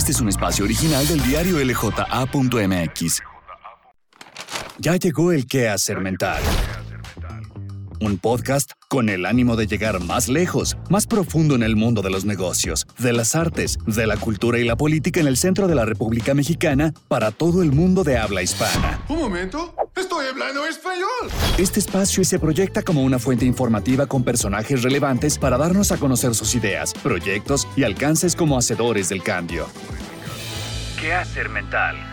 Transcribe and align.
Este 0.00 0.12
es 0.12 0.20
un 0.22 0.30
espacio 0.30 0.64
original 0.64 1.06
del 1.06 1.22
diario 1.22 1.62
LJA.mx. 1.62 3.20
Ya 4.78 4.96
llegó 4.96 5.30
el 5.30 5.46
qué 5.46 5.68
hacer 5.68 6.00
mental. 6.00 6.42
Un 8.00 8.16
podcast 8.16 8.72
con 8.90 9.08
el 9.08 9.24
ánimo 9.24 9.54
de 9.54 9.68
llegar 9.68 10.00
más 10.00 10.28
lejos, 10.28 10.76
más 10.90 11.06
profundo 11.06 11.54
en 11.54 11.62
el 11.62 11.76
mundo 11.76 12.02
de 12.02 12.10
los 12.10 12.24
negocios, 12.24 12.88
de 12.98 13.12
las 13.12 13.36
artes, 13.36 13.78
de 13.86 14.04
la 14.04 14.16
cultura 14.16 14.58
y 14.58 14.64
la 14.64 14.76
política 14.76 15.20
en 15.20 15.28
el 15.28 15.36
centro 15.36 15.68
de 15.68 15.76
la 15.76 15.84
República 15.84 16.34
Mexicana 16.34 16.92
para 17.06 17.30
todo 17.30 17.62
el 17.62 17.70
mundo 17.70 18.02
de 18.02 18.18
habla 18.18 18.42
hispana. 18.42 19.00
Un 19.08 19.20
momento, 19.20 19.76
estoy 19.94 20.26
hablando 20.26 20.66
español. 20.66 21.06
Este 21.56 21.78
espacio 21.78 22.24
se 22.24 22.40
proyecta 22.40 22.82
como 22.82 23.04
una 23.04 23.20
fuente 23.20 23.44
informativa 23.44 24.06
con 24.06 24.24
personajes 24.24 24.82
relevantes 24.82 25.38
para 25.38 25.56
darnos 25.56 25.92
a 25.92 25.96
conocer 25.96 26.34
sus 26.34 26.56
ideas, 26.56 26.92
proyectos 26.92 27.68
y 27.76 27.84
alcances 27.84 28.34
como 28.34 28.58
hacedores 28.58 29.08
del 29.08 29.22
cambio. 29.22 29.68
¿Qué 31.00 31.12
hacer 31.12 31.48
mental? 31.48 32.09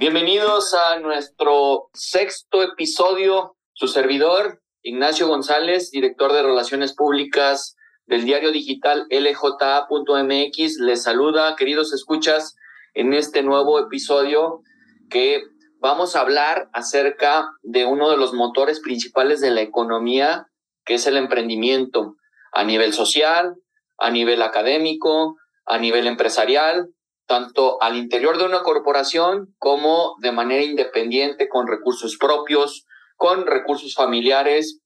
Bienvenidos 0.00 0.72
a 0.72 0.98
nuestro 0.98 1.90
sexto 1.92 2.62
episodio. 2.62 3.58
Su 3.74 3.86
servidor, 3.86 4.62
Ignacio 4.80 5.28
González, 5.28 5.90
director 5.90 6.32
de 6.32 6.42
Relaciones 6.42 6.94
Públicas 6.94 7.76
del 8.06 8.24
diario 8.24 8.50
digital 8.50 9.06
lja.mx, 9.10 10.78
les 10.78 11.02
saluda, 11.02 11.54
queridos 11.54 11.92
escuchas, 11.92 12.56
en 12.94 13.12
este 13.12 13.42
nuevo 13.42 13.78
episodio 13.78 14.62
que 15.10 15.42
vamos 15.80 16.16
a 16.16 16.22
hablar 16.22 16.70
acerca 16.72 17.50
de 17.62 17.84
uno 17.84 18.08
de 18.08 18.16
los 18.16 18.32
motores 18.32 18.80
principales 18.80 19.42
de 19.42 19.50
la 19.50 19.60
economía, 19.60 20.46
que 20.86 20.94
es 20.94 21.06
el 21.06 21.18
emprendimiento 21.18 22.16
a 22.52 22.64
nivel 22.64 22.94
social, 22.94 23.54
a 23.98 24.10
nivel 24.10 24.40
académico, 24.40 25.36
a 25.66 25.76
nivel 25.76 26.06
empresarial 26.06 26.88
tanto 27.30 27.80
al 27.80 27.96
interior 27.96 28.38
de 28.38 28.44
una 28.44 28.64
corporación 28.64 29.54
como 29.58 30.16
de 30.18 30.32
manera 30.32 30.64
independiente, 30.64 31.48
con 31.48 31.68
recursos 31.68 32.16
propios, 32.18 32.86
con 33.14 33.46
recursos 33.46 33.94
familiares 33.94 34.80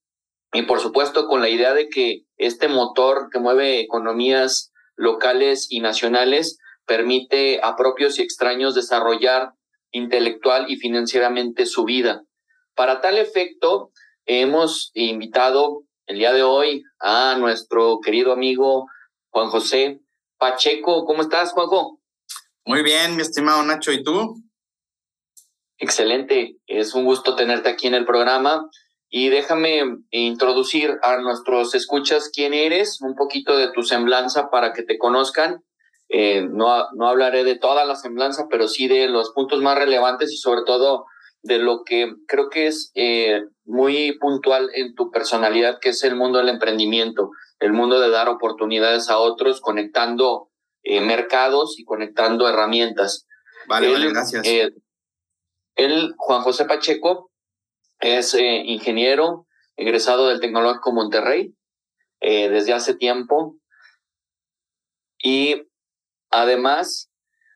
y 0.53 0.61
por 0.65 0.79
supuesto 0.81 1.27
con 1.27 1.41
la 1.41 1.49
idea 1.49 1.73
de 1.73 1.89
que 1.89 2.25
este 2.37 2.69
motor 2.69 3.31
que 3.33 3.39
mueve 3.39 3.81
economías 3.81 4.75
locales 4.95 5.69
y 5.71 5.81
nacionales 5.81 6.59
permite 6.85 7.61
a 7.63 7.77
propios 7.77 8.19
y 8.19 8.23
extraños 8.23 8.75
desarrollar 8.75 9.53
intelectual 9.91 10.71
y 10.71 10.77
financieramente 10.77 11.65
su 11.65 11.85
vida. 11.85 12.25
Para 12.75 13.01
tal 13.01 13.17
efecto, 13.17 13.91
hemos 14.27 14.91
invitado 14.93 15.85
el 16.05 16.19
día 16.19 16.35
de 16.35 16.43
hoy 16.43 16.83
a 16.99 17.37
nuestro 17.39 18.01
querido 18.05 18.33
amigo 18.33 18.85
Juan 19.31 19.49
José 19.49 20.03
Pacheco. 20.37 21.07
¿Cómo 21.07 21.23
estás, 21.23 21.53
Juanjo? 21.53 22.04
Muy 22.67 22.83
bien, 22.83 23.15
mi 23.15 23.21
estimado 23.21 23.63
Nacho, 23.63 23.93
¿y 23.93 24.03
tú? 24.03 24.43
Excelente, 25.79 26.57
es 26.67 26.95
un 26.95 27.05
gusto 27.05 27.37
tenerte 27.37 27.69
aquí 27.69 27.89
en 27.89 27.95
el 27.95 28.07
programa 28.07 28.71
y 29.11 29.29
déjame 29.29 29.83
introducir 30.11 30.99
a 31.03 31.19
nuestros 31.19 31.75
escuchas 31.75 32.31
quién 32.33 32.55
eres, 32.55 33.03
un 33.03 33.17
poquito 33.17 33.55
de 33.59 33.71
tu 33.73 33.83
semblanza 33.83 34.49
para 34.49 34.73
que 34.73 34.83
te 34.83 34.97
conozcan. 34.97 35.63
Eh, 36.09 36.49
no, 36.51 36.87
no 36.95 37.09
hablaré 37.09 37.45
de 37.45 37.59
toda 37.59 37.85
la 37.85 37.97
semblanza, 37.97 38.47
pero 38.49 38.67
sí 38.67 38.89
de 38.89 39.09
los 39.09 39.33
puntos 39.35 39.61
más 39.61 39.77
relevantes 39.77 40.33
y 40.33 40.39
sobre 40.39 40.63
todo 40.65 41.05
de 41.43 41.59
lo 41.59 41.83
que 41.85 42.15
creo 42.27 42.49
que 42.49 42.69
es 42.69 42.93
eh, 42.95 43.43
muy 43.67 44.17
puntual 44.19 44.71
en 44.75 44.95
tu 44.95 45.11
personalidad, 45.11 45.81
que 45.81 45.91
es 45.91 46.03
el 46.03 46.17
mundo 46.17 46.39
del 46.39 46.49
emprendimiento, 46.49 47.31
el 47.61 47.75
mundo 47.75 48.01
de 48.01 48.09
dar 48.09 48.31
oportunidades 48.31 49.11
a 49.11 49.19
otros, 49.19 49.61
conectando 49.61 50.49
eh, 50.85 51.01
mercados 51.01 51.79
y 51.79 51.85
conectando 51.85 52.49
herramientas. 52.49 53.27
Vale, 53.67 53.91
vale, 53.91 54.11
gracias. 54.11 54.47
Eh, 54.47 54.71
él, 55.77 56.15
Juan 56.17 56.43
José 56.43 56.67
Pacheco, 56.67 57.31
es 58.01 58.35
eh, 58.35 58.63
ingeniero 58.67 59.47
egresado 59.77 60.29
del 60.29 60.41
Tecnológico 60.41 60.93
Monterrey 60.93 61.55
desde 62.21 62.73
hace 62.73 62.95
tiempo 62.95 63.59
y 65.23 65.63
además 66.31 67.11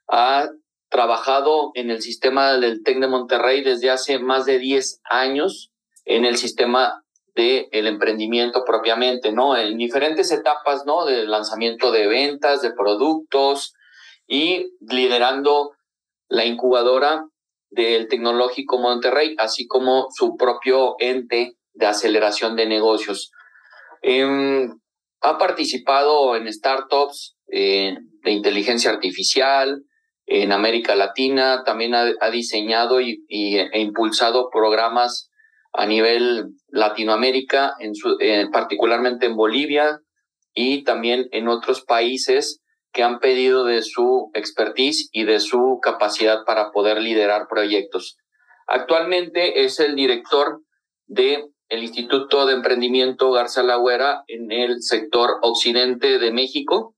ha 0.09 0.51
trabajado 0.91 1.71
en 1.75 1.91
el 1.91 2.03
sistema 2.03 2.53
del 2.55 2.83
TEC 2.83 2.99
de 2.99 3.09
Monterrey 3.09 3.63
desde 3.63 3.91
hace 3.91 4.19
más 4.19 4.45
de 4.45 4.59
10 4.59 5.01
años 5.05 5.73
en 6.05 6.27
el 6.27 6.37
sistema 6.37 7.03
el 7.39 7.87
emprendimiento 7.87 8.65
propiamente, 8.65 9.33
¿no? 9.33 9.57
En 9.57 9.77
diferentes 9.77 10.33
etapas, 10.33 10.85
¿no? 10.87 11.05
Del 11.05 11.31
lanzamiento 11.31 11.93
de 11.93 12.07
ventas, 12.07 12.63
de 12.63 12.73
productos 12.73 13.75
y 14.27 14.67
liderando 14.81 15.73
la 16.29 16.45
incubadora 16.45 17.25
del 17.71 18.09
Tecnológico 18.09 18.79
Monterrey, 18.79 19.37
así 19.39 19.67
como 19.67 20.09
su 20.11 20.37
propio 20.37 20.97
ente 20.99 21.57
de 21.75 21.87
aceleración 21.87 22.57
de 22.57 22.67
negocios. 22.67 23.31
Em, 24.03 24.71
ha 25.21 25.39
participado 25.39 26.37
en 26.37 26.53
startups 26.53 27.37
de 27.47 28.31
inteligencia 28.31 28.91
artificial 28.91 29.83
en 30.27 30.53
América 30.53 30.95
Latina, 30.95 31.63
también 31.65 31.95
ha, 31.95 32.31
diseñado 32.31 33.01
y, 33.01 33.25
e 33.29 33.81
impulsado 33.81 34.51
programas 34.51 35.31
a 35.73 35.87
nivel 35.87 36.51
Latinoamérica, 36.69 37.75
en 37.79 37.93
eh, 38.21 38.47
particularmente 38.53 39.27
en 39.27 39.37
Bolivia 39.37 40.01
y 40.55 40.85
también 40.85 41.29
en 41.33 41.49
otros 41.49 41.83
países 41.83 42.61
que 42.93 43.03
han 43.03 43.21
pedido 43.21 43.65
de 43.65 43.83
su 43.83 44.31
expertise 44.35 45.09
y 45.13 45.25
de 45.25 45.41
su 45.41 45.79
capacidad 45.83 46.45
para 46.45 46.71
poder 46.73 47.01
liderar 47.01 47.47
proyectos. 47.49 48.17
Actualmente 48.67 49.65
es 49.65 49.79
el 49.81 49.95
director 49.95 50.63
de 51.07 51.49
el 51.69 51.83
Instituto 51.83 52.47
de 52.47 52.55
Emprendimiento 52.55 53.31
Garza 53.31 53.63
Lagüera 53.63 54.25
en 54.27 54.51
el 54.51 54.83
sector 54.83 55.39
occidente 55.43 56.19
de 56.19 56.33
México 56.33 56.95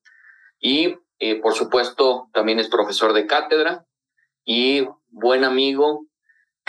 y 0.61 0.95
eh, 1.19 1.41
por 1.41 1.55
supuesto 1.55 2.29
también 2.33 2.61
es 2.61 2.69
profesor 2.69 3.13
de 3.13 3.27
cátedra 3.27 3.85
y 4.45 4.87
buen 5.09 5.45
amigo 5.45 6.07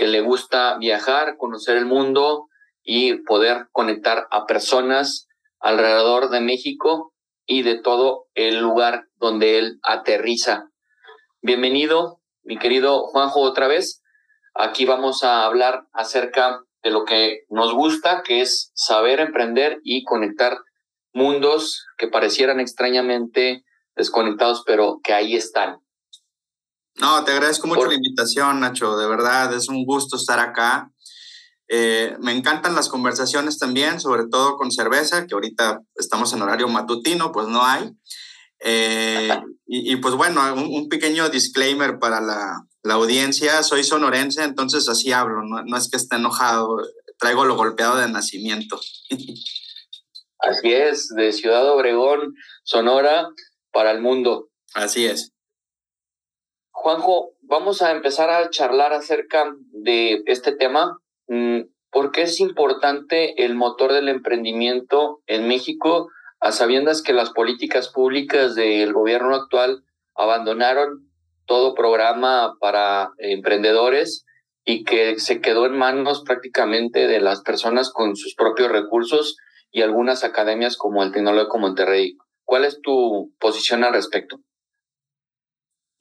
que 0.01 0.07
le 0.07 0.21
gusta 0.21 0.79
viajar, 0.79 1.37
conocer 1.37 1.77
el 1.77 1.85
mundo 1.85 2.47
y 2.81 3.17
poder 3.17 3.67
conectar 3.71 4.25
a 4.31 4.47
personas 4.47 5.27
alrededor 5.59 6.31
de 6.31 6.41
México 6.41 7.13
y 7.45 7.61
de 7.61 7.79
todo 7.79 8.25
el 8.33 8.61
lugar 8.61 9.05
donde 9.17 9.59
él 9.59 9.77
aterriza. 9.83 10.71
Bienvenido, 11.43 12.19
mi 12.41 12.57
querido 12.57 13.09
Juanjo, 13.09 13.41
otra 13.41 13.67
vez. 13.67 14.01
Aquí 14.55 14.85
vamos 14.85 15.23
a 15.23 15.45
hablar 15.45 15.83
acerca 15.93 16.63
de 16.81 16.89
lo 16.89 17.05
que 17.05 17.41
nos 17.49 17.71
gusta, 17.71 18.23
que 18.23 18.41
es 18.41 18.71
saber 18.73 19.19
emprender 19.19 19.81
y 19.83 20.03
conectar 20.03 20.57
mundos 21.13 21.85
que 21.99 22.07
parecieran 22.07 22.59
extrañamente 22.59 23.63
desconectados, 23.95 24.63
pero 24.65 24.99
que 25.03 25.13
ahí 25.13 25.35
están. 25.35 25.77
No, 26.95 27.23
te 27.23 27.31
agradezco 27.31 27.67
mucho 27.67 27.85
la 27.85 27.93
invitación, 27.93 28.59
Nacho. 28.59 28.97
De 28.97 29.07
verdad, 29.07 29.53
es 29.53 29.69
un 29.69 29.85
gusto 29.85 30.17
estar 30.17 30.39
acá. 30.39 30.91
Eh, 31.67 32.17
me 32.19 32.33
encantan 32.33 32.75
las 32.75 32.89
conversaciones 32.89 33.57
también, 33.57 33.99
sobre 34.01 34.27
todo 34.27 34.57
con 34.57 34.71
cerveza, 34.71 35.25
que 35.25 35.33
ahorita 35.33 35.81
estamos 35.95 36.33
en 36.33 36.41
horario 36.41 36.67
matutino, 36.67 37.31
pues 37.31 37.47
no 37.47 37.63
hay. 37.65 37.91
Eh, 38.59 39.29
y, 39.65 39.95
pues 39.95 40.15
bueno, 40.15 40.41
un, 40.53 40.89
pequeño 40.89 41.29
disclaimer 41.29 41.97
para 41.97 42.19
la, 42.19 42.61
la, 42.83 42.93
audiencia. 42.95 43.63
Soy 43.63 43.83
sonorense, 43.83 44.43
entonces 44.43 44.89
así 44.89 45.13
hablo, 45.13 45.43
no, 45.43 45.63
no 45.63 45.77
es 45.77 45.89
que 45.89 45.97
esté 45.97 46.17
enojado, 46.17 46.77
traigo 47.17 47.45
lo 47.45 47.55
golpeado 47.55 47.97
de 47.97 48.09
nacimiento. 48.09 48.79
Así 50.41 50.73
es, 50.73 51.09
de 51.15 51.33
Ciudad 51.33 51.69
Obregón, 51.69 52.33
Sonora, 52.63 53.29
para 53.71 53.91
el 53.91 54.01
mundo. 54.01 54.49
Así 54.73 55.05
es. 55.05 55.30
Juanjo, 56.81 57.33
vamos 57.43 57.83
a 57.83 57.91
empezar 57.91 58.31
a 58.31 58.49
charlar 58.49 58.91
acerca 58.91 59.55
de 59.71 60.23
este 60.25 60.51
tema. 60.51 60.97
Mm, 61.27 61.59
¿Por 61.91 62.11
qué 62.11 62.23
es 62.23 62.39
importante 62.39 63.45
el 63.45 63.53
motor 63.53 63.93
del 63.93 64.09
emprendimiento 64.09 65.21
en 65.27 65.47
México, 65.47 66.09
a 66.39 66.51
sabiendas 66.51 67.03
que 67.03 67.13
las 67.13 67.29
políticas 67.29 67.89
públicas 67.89 68.55
del 68.55 68.93
gobierno 68.93 69.35
actual 69.35 69.83
abandonaron 70.15 71.07
todo 71.45 71.75
programa 71.75 72.55
para 72.59 73.11
emprendedores 73.19 74.25
y 74.65 74.83
que 74.83 75.19
se 75.19 75.39
quedó 75.39 75.67
en 75.67 75.77
manos 75.77 76.23
prácticamente 76.25 77.05
de 77.05 77.21
las 77.21 77.41
personas 77.41 77.91
con 77.91 78.15
sus 78.15 78.33
propios 78.33 78.71
recursos 78.71 79.37
y 79.69 79.83
algunas 79.83 80.23
academias 80.23 80.77
como 80.77 81.03
el 81.03 81.11
Tecnológico 81.11 81.59
Monterrey? 81.59 82.17
¿Cuál 82.43 82.65
es 82.65 82.81
tu 82.81 83.31
posición 83.39 83.83
al 83.83 83.93
respecto? 83.93 84.39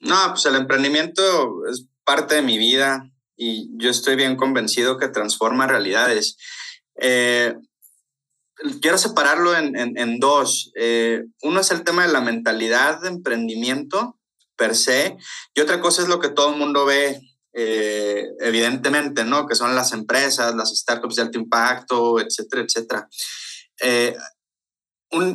No, 0.01 0.17
pues 0.29 0.45
el 0.45 0.55
emprendimiento 0.55 1.65
es 1.67 1.85
parte 2.03 2.35
de 2.35 2.41
mi 2.41 2.57
vida 2.57 3.09
y 3.35 3.69
yo 3.77 3.89
estoy 3.89 4.15
bien 4.15 4.35
convencido 4.35 4.97
que 4.97 5.07
transforma 5.07 5.67
realidades. 5.67 6.37
Eh, 6.99 7.55
quiero 8.81 8.97
separarlo 8.97 9.55
en, 9.55 10.19
dos. 10.19 10.71
Eh, 10.75 11.23
uno 11.43 11.59
es 11.59 11.71
el 11.71 11.83
tema 11.83 12.05
de 12.05 12.13
la 12.13 12.21
mentalidad 12.21 13.01
de 13.01 13.09
emprendimiento 13.09 14.19
per 14.55 14.75
se 14.75 15.17
y 15.53 15.61
otra 15.61 15.81
cosa 15.81 16.01
es 16.01 16.07
lo 16.07 16.19
que 16.19 16.29
todo 16.29 16.51
el 16.51 16.59
mundo 16.59 16.85
ve 16.85 17.21
eh, 17.53 18.25
evidentemente, 18.39 19.23
¿no? 19.23 19.45
Que 19.45 19.55
son 19.55 19.75
las 19.75 19.93
empresas, 19.93 20.55
las 20.55 20.69
startups 20.75 21.15
de 21.15 21.21
alto 21.21 21.39
impacto, 21.39 22.19
etcétera, 22.19 22.63
etcétera. 22.63 23.09
Eh, 23.81 24.15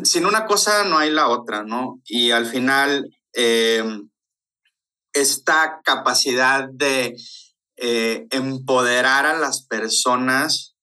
sin 0.04 0.26
una 0.26 0.46
cosa 0.46 0.84
no 0.84 0.98
hay 0.98 1.10
la 1.10 1.28
otra, 1.28 1.62
¿no? 1.62 2.00
Y 2.04 2.30
al 2.30 2.46
final, 2.46 3.10
esta 5.16 5.80
capacidad 5.84 6.68
de 6.68 7.16
empoderar 7.78 9.26
a 9.26 9.38
las 9.38 9.66
personas 9.66 10.76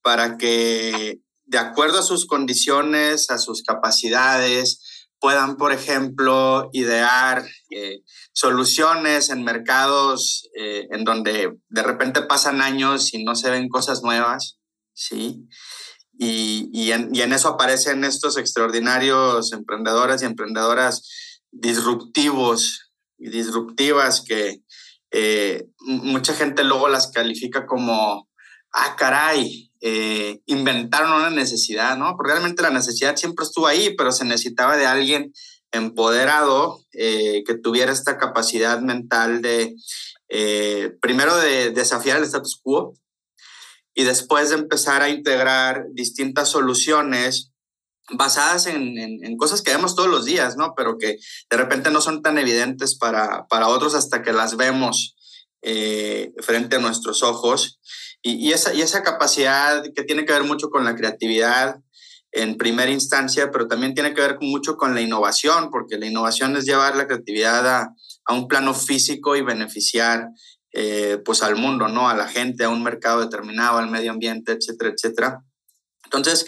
para 0.00 0.36
que 0.36 1.20
de 1.46 1.58
acuerdo 1.58 2.00
a 2.00 2.02
sus 2.02 2.26
condiciones, 2.26 3.30
a 3.30 3.38
sus 3.38 3.62
capacidades, 3.62 5.08
puedan, 5.20 5.56
por 5.56 5.72
ejemplo, 5.72 6.68
idear 6.72 7.44
eh, 7.70 8.02
soluciones 8.32 9.30
en 9.30 9.44
mercados 9.44 10.48
eh, 10.54 10.86
en 10.90 11.04
donde 11.04 11.56
de 11.68 11.82
repente 11.82 12.22
pasan 12.22 12.60
años 12.60 13.14
y 13.14 13.24
no 13.24 13.34
se 13.34 13.50
ven 13.50 13.68
cosas 13.68 14.02
nuevas, 14.02 14.58
¿sí? 14.92 15.48
Y, 16.18 16.70
y, 16.72 16.92
en, 16.92 17.14
y 17.14 17.22
en, 17.22 17.32
eso 17.32 17.48
aparecen 17.48 18.04
estos 18.04 18.36
extraordinarios 18.38 19.52
emprendedores 19.52 20.22
y 20.22 20.26
emprendedoras 20.26 21.08
disruptivos 21.50 22.85
disruptivas 23.18 24.22
que 24.26 24.60
eh, 25.10 25.66
mucha 25.80 26.34
gente 26.34 26.64
luego 26.64 26.88
las 26.88 27.10
califica 27.10 27.66
como, 27.66 28.28
ah, 28.72 28.96
caray, 28.96 29.72
eh, 29.80 30.40
inventaron 30.46 31.12
una 31.12 31.30
necesidad, 31.30 31.96
¿no? 31.96 32.16
Porque 32.16 32.32
realmente 32.32 32.62
la 32.62 32.70
necesidad 32.70 33.16
siempre 33.16 33.44
estuvo 33.44 33.66
ahí, 33.66 33.94
pero 33.96 34.12
se 34.12 34.24
necesitaba 34.24 34.76
de 34.76 34.86
alguien 34.86 35.32
empoderado 35.72 36.80
eh, 36.92 37.42
que 37.46 37.54
tuviera 37.54 37.92
esta 37.92 38.18
capacidad 38.18 38.80
mental 38.80 39.42
de, 39.42 39.74
primero 41.00 41.36
de 41.36 41.70
desafiar 41.70 42.18
el 42.18 42.24
status 42.24 42.60
quo 42.62 42.94
y 43.94 44.04
después 44.04 44.50
de 44.50 44.56
empezar 44.56 45.02
a 45.02 45.08
integrar 45.08 45.86
distintas 45.92 46.50
soluciones 46.50 47.52
basadas 48.12 48.66
en, 48.66 48.98
en, 48.98 49.36
cosas 49.36 49.62
que 49.62 49.72
vemos 49.72 49.96
todos 49.96 50.08
los 50.08 50.24
días, 50.24 50.56
¿no? 50.56 50.74
Pero 50.76 50.98
que 50.98 51.18
de 51.50 51.56
repente 51.56 51.90
no 51.90 52.00
son 52.00 52.22
tan 52.22 52.38
evidentes 52.38 52.96
para, 52.96 53.46
para 53.48 53.68
otros 53.68 53.94
hasta 53.94 54.22
que 54.22 54.32
las 54.32 54.56
vemos 54.56 55.16
frente 56.42 56.76
a 56.76 56.78
nuestros 56.78 57.24
ojos. 57.24 57.80
Y, 58.22 58.52
esa, 58.52 58.72
y 58.72 58.82
esa 58.82 59.02
capacidad 59.02 59.84
que 59.94 60.04
tiene 60.04 60.24
que 60.24 60.32
ver 60.32 60.44
mucho 60.44 60.70
con 60.70 60.84
la 60.84 60.94
creatividad 60.94 61.80
en 62.32 62.56
primera 62.56 62.90
instancia, 62.90 63.50
pero 63.50 63.66
también 63.66 63.94
tiene 63.94 64.14
que 64.14 64.20
ver 64.20 64.38
mucho 64.40 64.76
con 64.76 64.94
la 64.94 65.00
innovación, 65.00 65.70
porque 65.70 65.96
la 65.96 66.06
innovación 66.06 66.56
es 66.56 66.64
llevar 66.64 66.96
la 66.96 67.06
creatividad 67.06 67.66
a, 67.66 67.94
a 68.26 68.34
un 68.34 68.48
plano 68.48 68.74
físico 68.74 69.36
y 69.36 69.42
beneficiar 69.42 70.28
eh, 70.72 71.22
pues 71.24 71.42
al 71.42 71.56
mundo, 71.56 71.88
¿no? 71.88 72.08
A 72.08 72.14
la 72.14 72.28
gente, 72.28 72.64
a 72.64 72.68
un 72.68 72.82
mercado 72.82 73.20
determinado, 73.20 73.78
al 73.78 73.90
medio 73.90 74.10
ambiente, 74.10 74.52
etcétera, 74.52 74.92
etcétera. 74.94 75.44
Entonces, 76.06 76.46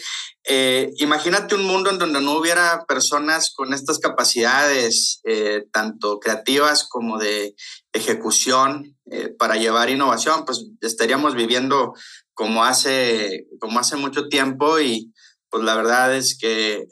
eh, 0.51 0.93
imagínate 0.97 1.55
un 1.55 1.65
mundo 1.65 1.91
en 1.91 1.99
donde 1.99 2.23
no 2.23 2.39
hubiera 2.39 2.87
personas 2.87 3.53
con 3.55 3.75
estas 3.75 3.99
capacidades, 3.99 5.21
eh, 5.25 5.65
tanto 5.73 6.19
creativas 6.21 6.89
como 6.89 7.19
de 7.19 7.55
ejecución, 7.93 8.97
eh, 9.11 9.29
para 9.39 9.57
llevar 9.57 9.91
innovación, 9.91 10.47
pues 10.47 10.65
estaríamos 10.81 11.35
viviendo 11.35 11.93
como 12.33 12.65
hace, 12.65 13.47
como 13.61 13.79
hace 13.79 13.97
mucho 13.97 14.29
tiempo 14.29 14.81
y 14.81 15.13
pues 15.51 15.65
la 15.65 15.75
verdad 15.75 16.15
es 16.15 16.39
que 16.39 16.87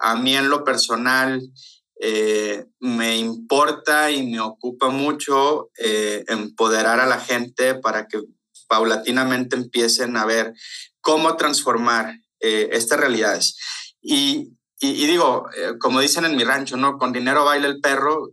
a 0.00 0.16
mí 0.16 0.36
en 0.36 0.50
lo 0.50 0.64
personal 0.64 1.40
me 2.80 3.16
importa 3.16 4.10
y 4.10 4.26
me 4.26 4.40
ocupa 4.40 4.88
mucho 4.88 5.70
empoderar 5.76 6.98
a 6.98 7.06
la 7.06 7.20
gente 7.20 7.76
para 7.76 8.08
que 8.08 8.18
paulatinamente 8.68 9.54
empiecen 9.56 10.16
a 10.16 10.24
ver 10.24 10.54
cómo 11.00 11.36
transformar 11.36 12.14
eh, 12.40 12.68
estas 12.72 12.98
realidades. 12.98 13.56
Y, 14.00 14.56
y, 14.80 15.06
digo, 15.06 15.46
eh, 15.56 15.74
como 15.78 16.00
dicen 16.00 16.24
en 16.24 16.36
mi 16.36 16.44
rancho, 16.44 16.76
¿no? 16.76 16.98
Con 16.98 17.12
dinero 17.12 17.44
baila 17.44 17.68
el 17.68 17.80
perro, 17.80 18.30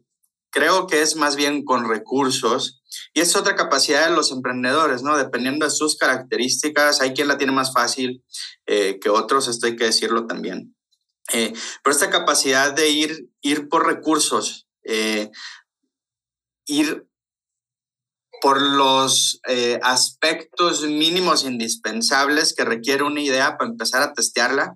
creo 0.49 0.87
que 0.87 1.01
es 1.01 1.15
más 1.15 1.35
bien 1.35 1.65
con 1.65 1.89
recursos. 1.89 2.81
Y 3.13 3.21
es 3.21 3.35
otra 3.35 3.55
capacidad 3.55 4.07
de 4.07 4.15
los 4.15 4.31
emprendedores, 4.31 5.03
¿no? 5.03 5.17
Dependiendo 5.17 5.65
de 5.65 5.71
sus 5.71 5.97
características, 5.97 7.01
hay 7.01 7.13
quien 7.13 7.27
la 7.27 7.37
tiene 7.37 7.53
más 7.53 7.73
fácil 7.73 8.23
eh, 8.65 8.97
que 8.99 9.09
otros, 9.09 9.47
esto 9.47 9.67
hay 9.67 9.75
que 9.75 9.85
decirlo 9.85 10.25
también. 10.25 10.73
pero 11.27 11.93
esta 11.93 12.09
capacidad 12.09 12.73
de 12.73 12.89
ir, 12.89 13.29
ir 13.41 13.67
por 13.67 13.85
recursos, 13.85 14.67
ir 16.65 17.06
por 18.41 18.61
los 18.61 19.39
eh, 19.47 19.79
aspectos 19.83 20.83
mínimos 20.83 21.43
indispensables 21.43 22.53
que 22.53 22.65
requiere 22.65 23.03
una 23.03 23.21
idea 23.21 23.57
para 23.57 23.69
empezar 23.69 24.01
a 24.03 24.13
testearla 24.13 24.75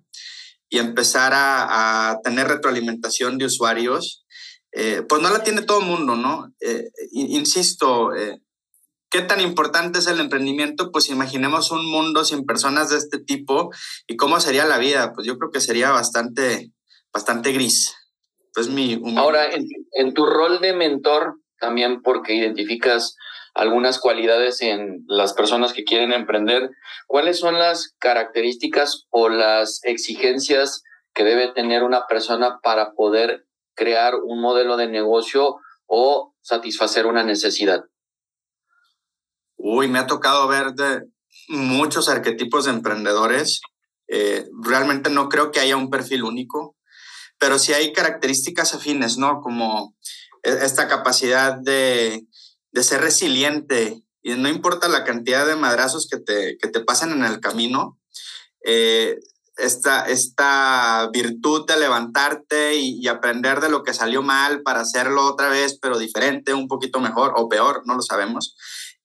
y 0.69 0.79
empezar 0.79 1.33
a, 1.35 2.19
tener 2.23 2.47
retroalimentación 2.47 3.37
de 3.37 3.45
usuarios, 3.45 4.25
eh, 4.71 5.03
pues 5.07 5.21
no 5.21 5.29
la 5.29 5.43
tiene 5.43 5.63
todo 5.63 5.81
el 5.81 5.85
mundo, 5.85 6.15
¿no? 6.15 6.53
Eh, 6.61 6.89
insisto, 7.11 8.11
¿qué 9.09 9.21
tan 9.21 9.41
importante 9.41 9.99
es 9.99 10.07
el 10.07 10.21
emprendimiento? 10.21 10.91
Pues 10.91 11.09
imaginemos 11.09 11.71
un 11.71 11.85
mundo 11.85 12.23
sin 12.23 12.45
personas 12.45 12.89
de 12.89 12.97
este 12.97 13.19
tipo 13.19 13.69
y 14.07 14.15
cómo 14.15 14.39
sería 14.39 14.65
la 14.65 14.77
vida, 14.77 15.11
pues 15.13 15.27
yo 15.27 15.37
creo 15.37 15.51
que 15.51 15.59
sería 15.59 15.91
bastante, 15.91 16.71
bastante 17.11 17.51
gris. 17.51 17.93
Pues 18.53 18.69
mi, 18.69 19.01
Ahora, 19.17 19.49
en 19.51 20.13
tu 20.13 20.25
rol 20.25 20.61
de 20.61 20.73
mentor, 20.73 21.41
también 21.61 22.01
porque 22.01 22.33
identificas 22.33 23.15
algunas 23.53 23.99
cualidades 23.99 24.61
en 24.61 25.03
las 25.07 25.33
personas 25.33 25.73
que 25.73 25.83
quieren 25.83 26.13
emprender. 26.13 26.69
¿Cuáles 27.07 27.39
son 27.39 27.59
las 27.59 27.95
características 27.99 29.07
o 29.09 29.29
las 29.29 29.81
exigencias 29.83 30.83
que 31.13 31.23
debe 31.23 31.51
tener 31.51 31.83
una 31.83 32.07
persona 32.07 32.59
para 32.63 32.93
poder 32.93 33.45
crear 33.75 34.15
un 34.15 34.41
modelo 34.41 34.77
de 34.77 34.87
negocio 34.87 35.57
o 35.85 36.33
satisfacer 36.41 37.05
una 37.05 37.23
necesidad? 37.23 37.83
Uy, 39.57 39.87
me 39.87 39.99
ha 39.99 40.07
tocado 40.07 40.47
ver 40.47 40.73
muchos 41.49 42.09
arquetipos 42.09 42.65
de 42.65 42.71
emprendedores. 42.71 43.61
Eh, 44.07 44.45
realmente 44.63 45.09
no 45.09 45.29
creo 45.29 45.51
que 45.51 45.59
haya 45.59 45.77
un 45.77 45.89
perfil 45.89 46.23
único, 46.23 46.75
pero 47.37 47.59
sí 47.59 47.73
hay 47.73 47.93
características 47.93 48.73
afines, 48.73 49.17
¿no? 49.17 49.41
Como 49.41 49.95
e-, 50.43 50.65
esta 50.65 50.87
capacidad 50.87 51.55
de 51.55 52.25
de 52.71 52.83
ser 52.83 53.01
resiliente 53.01 54.03
y 54.23 54.33
no 54.35 54.49
importa 54.49 54.87
la 54.87 55.03
cantidad 55.03 55.45
de 55.45 55.55
madrazos 55.55 56.07
que 56.09 56.19
te, 56.19 56.57
que 56.57 56.67
te 56.67 56.81
pasen 56.81 57.11
en 57.11 57.23
el 57.23 57.39
camino, 57.39 57.99
eh, 58.63 59.19
esta, 59.57 60.05
esta 60.05 61.09
virtud 61.11 61.65
de 61.67 61.77
levantarte 61.77 62.75
y, 62.75 63.07
aprender 63.07 63.59
de 63.59 63.69
lo 63.69 63.83
que 63.83 63.93
salió 63.93 64.21
mal 64.21 64.61
para 64.61 64.81
hacerlo 64.81 65.25
otra 65.25 65.49
vez, 65.49 65.77
pero 65.79 65.99
diferente, 65.99 66.53
un 66.53 66.67
poquito 66.67 66.99
mejor 66.99 67.33
o 67.35 67.49
peor, 67.49 67.83
no 67.85 67.95
lo 67.95 68.01
sabemos. 68.01 68.55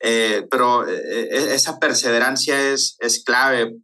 Eh, 0.01 0.47
pero 0.51 0.87
eh, 0.89 1.55
esa 1.55 1.79
perseverancia 1.79 2.73
es, 2.73 2.97
es 3.01 3.23
clave. 3.25 3.75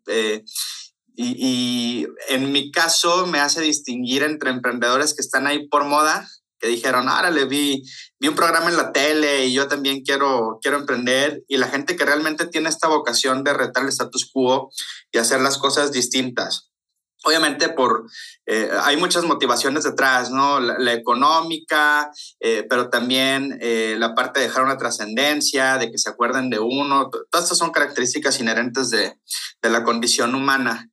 Y, 1.15 2.07
en 2.29 2.53
mi 2.53 2.71
caso 2.71 3.27
me 3.27 3.39
hace 3.39 3.61
distinguir 3.61 4.23
entre 4.23 4.51
emprendedores 4.51 5.15
que 5.15 5.21
están 5.21 5.47
ahí 5.47 5.69
por 5.69 5.85
moda 5.85 6.27
que 6.63 6.69
dijeron, 6.69 7.09
ahora 7.09 7.31
le 7.31 7.45
vi, 7.45 7.83
vi 8.23 8.29
un 8.29 8.37
programa 8.37 8.71
en 8.71 8.77
la 8.77 8.93
tele 8.93 9.47
y 9.47 9.53
yo 9.53 9.67
también 9.67 10.03
quiero, 10.03 10.61
quiero 10.63 10.79
emprender. 10.79 11.43
Y 11.49 11.57
la 11.57 11.67
gente 11.67 11.97
que 11.97 12.05
realmente 12.05 12.47
tiene 12.47 12.69
esta 12.69 12.87
vocación 12.87 13.43
de 13.43 13.53
retar 13.53 13.83
el 13.83 13.89
status 13.89 14.31
quo 14.33 14.71
y 15.11 15.19
hacer 15.19 15.41
las 15.41 15.59
cosas 15.59 15.91
distintas. 15.91 16.71
Obviamente 17.25 17.69
por, 17.69 18.07
eh, 18.47 18.71
hay 18.83 18.97
muchas 18.97 19.25
motivaciones 19.25 19.83
detrás, 19.83 20.31
¿no? 20.31 20.61
La, 20.61 20.93
económica, 20.93 22.13
eh, 22.39 22.65
pero 22.71 22.91
también 22.91 23.59
eh, 23.61 23.97
la 23.99 24.15
parte 24.15 24.39
de 24.39 24.47
dejar 24.47 24.63
una 24.63 24.79
trascendencia, 24.79 25.79
de 25.79 25.91
que 25.91 25.99
se 25.99 26.09
acuerden 26.09 26.49
de 26.49 26.61
uno. 26.61 27.11
Todas 27.29 27.47
estas 27.47 27.59
son 27.59 27.73
características 27.73 28.39
inherentes 28.39 28.91
de, 28.91 29.17
de 29.61 29.71
la 29.71 29.83
condición 29.83 30.37
humana. 30.37 30.89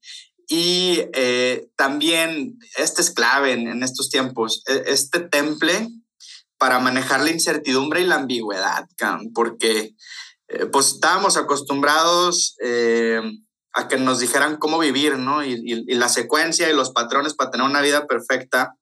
Y 0.52 1.04
eh, 1.14 1.70
también, 1.76 2.58
este 2.76 3.04
es 3.04 3.12
clave 3.12 3.52
en, 3.52 3.84
estos 3.84 4.10
tiempos, 4.10 4.64
e, 4.68 4.84
este 4.88 5.20
temple 5.20 5.88
para 6.60 6.80
manejar 6.80 7.22
la 7.22 7.32
incertidumbre 7.32 8.02
y 8.02 8.06
la 8.06 8.16
ambigüedad, 8.16 8.88
porque 9.34 9.96
eh, 10.50 10.66
pues 10.66 10.88
estábamos 10.88 11.38
acostumbrados 11.38 12.56
eh, 12.64 13.22
a 13.74 13.88
que 13.88 13.98
nos 13.98 14.20
dijeran 14.20 14.58
cómo 14.58 14.78
vivir, 14.78 15.18
¿no? 15.18 15.44
Y, 15.44 15.56
la 15.96 16.10
secuencia 16.10 16.70
y 16.70 16.76
los 16.76 16.92
patrones 16.92 17.34
para 17.34 17.50
tener 17.50 17.66
una 17.66 17.82
vida 17.82 18.06
perfecta. 18.08 18.76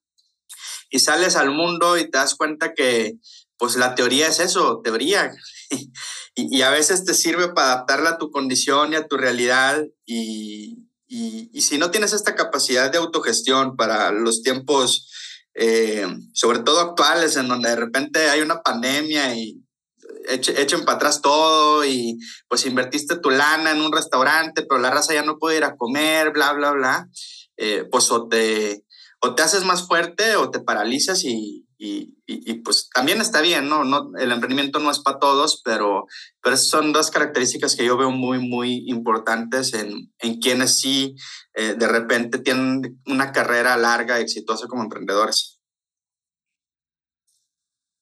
Y 0.90 1.00
sales 1.00 1.36
al 1.36 1.52
mundo 1.52 1.98
y 1.98 2.10
te 2.10 2.18
das 2.18 2.36
cuenta 2.36 2.74
que 2.74 3.16
pues 3.58 3.76
la 3.76 3.96
teoría 3.96 4.28
es 4.28 4.40
eso, 4.40 4.82
teoría. 4.84 5.32
y, 5.70 6.58
y 6.58 6.62
a 6.64 6.72
veces 6.72 7.06
te 7.06 7.14
sirve 7.14 7.50
para 7.50 7.74
adaptarla 7.74 8.12
a 8.12 8.18
tu 8.18 8.32
condición 8.32 8.94
y 8.94 8.96
a 8.96 9.08
tu 9.08 9.18
realidad 9.18 9.84
y, 10.06 10.88
y, 11.08 11.62
si 11.62 11.78
no 11.78 11.90
tienes 11.90 12.12
esta 12.12 12.36
capacidad 12.36 12.92
de 12.92 12.98
autogestión 12.98 13.78
para 13.78 14.12
los 14.12 14.42
tiempos, 14.42 15.10
eh, 15.60 16.06
sobre 16.34 16.60
todo 16.60 16.80
actuales, 16.80 17.36
en 17.36 17.48
donde 17.48 17.70
de 17.70 17.76
repente 17.76 18.30
hay 18.30 18.42
una 18.42 18.62
pandemia 18.62 19.36
y 19.36 19.60
echen 20.28 20.86
para 20.86 20.98
atrás 20.98 21.22
todo 21.22 21.84
y 21.84 22.20
pues 22.48 22.66
invertiste 22.66 23.18
tu 23.18 23.32
lana 23.32 23.72
en 23.72 23.82
un 23.82 23.92
restaurante, 23.92 24.64
pero 24.64 24.80
la 24.80 24.92
raza 24.92 25.16
ya 25.16 25.24
no 25.24 25.40
puede 25.40 25.58
ir 25.58 25.64
a 25.64 25.76
comer, 25.76 26.32
bla, 26.32 26.54
bla, 26.54 26.72
bla, 26.72 27.10
eh, 27.58 27.86
pues 27.90 28.12
o 28.12 28.28
te, 28.28 28.86
o 29.20 29.34
te 29.34 29.42
haces 29.42 29.64
más 29.64 29.88
fuerte 29.88 30.36
o 30.36 30.52
te 30.52 30.60
paralizas 30.60 31.24
y, 31.24 31.66
y, 31.78 32.17
pues 32.64 32.90
también 32.94 33.22
está 33.22 33.42
bien, 33.42 33.70
¿no? 33.70 33.86
¿no? 33.86 34.12
El 34.18 34.32
emprendimiento 34.32 34.80
no 34.80 34.92
es 34.92 35.00
para 35.00 35.20
todos, 35.20 35.62
pero, 35.64 36.06
pero 36.42 36.58
son 36.58 36.92
dos 36.92 37.10
características 37.10 37.76
que 37.76 37.86
yo 37.86 37.98
veo 37.98 38.12
muy, 38.12 38.40
muy 38.40 38.84
importantes 38.88 39.74
en, 39.74 40.12
en 40.20 40.40
quienes 40.40 40.80
sí 40.80 41.16
eh, 41.54 41.76
de 41.78 41.88
repente 41.88 42.40
tienen 42.40 43.02
una 43.06 43.32
carrera 43.32 43.78
larga, 43.78 44.20
exitosa 44.20 44.68
como 44.68 44.84
emprendedores. 44.84 45.60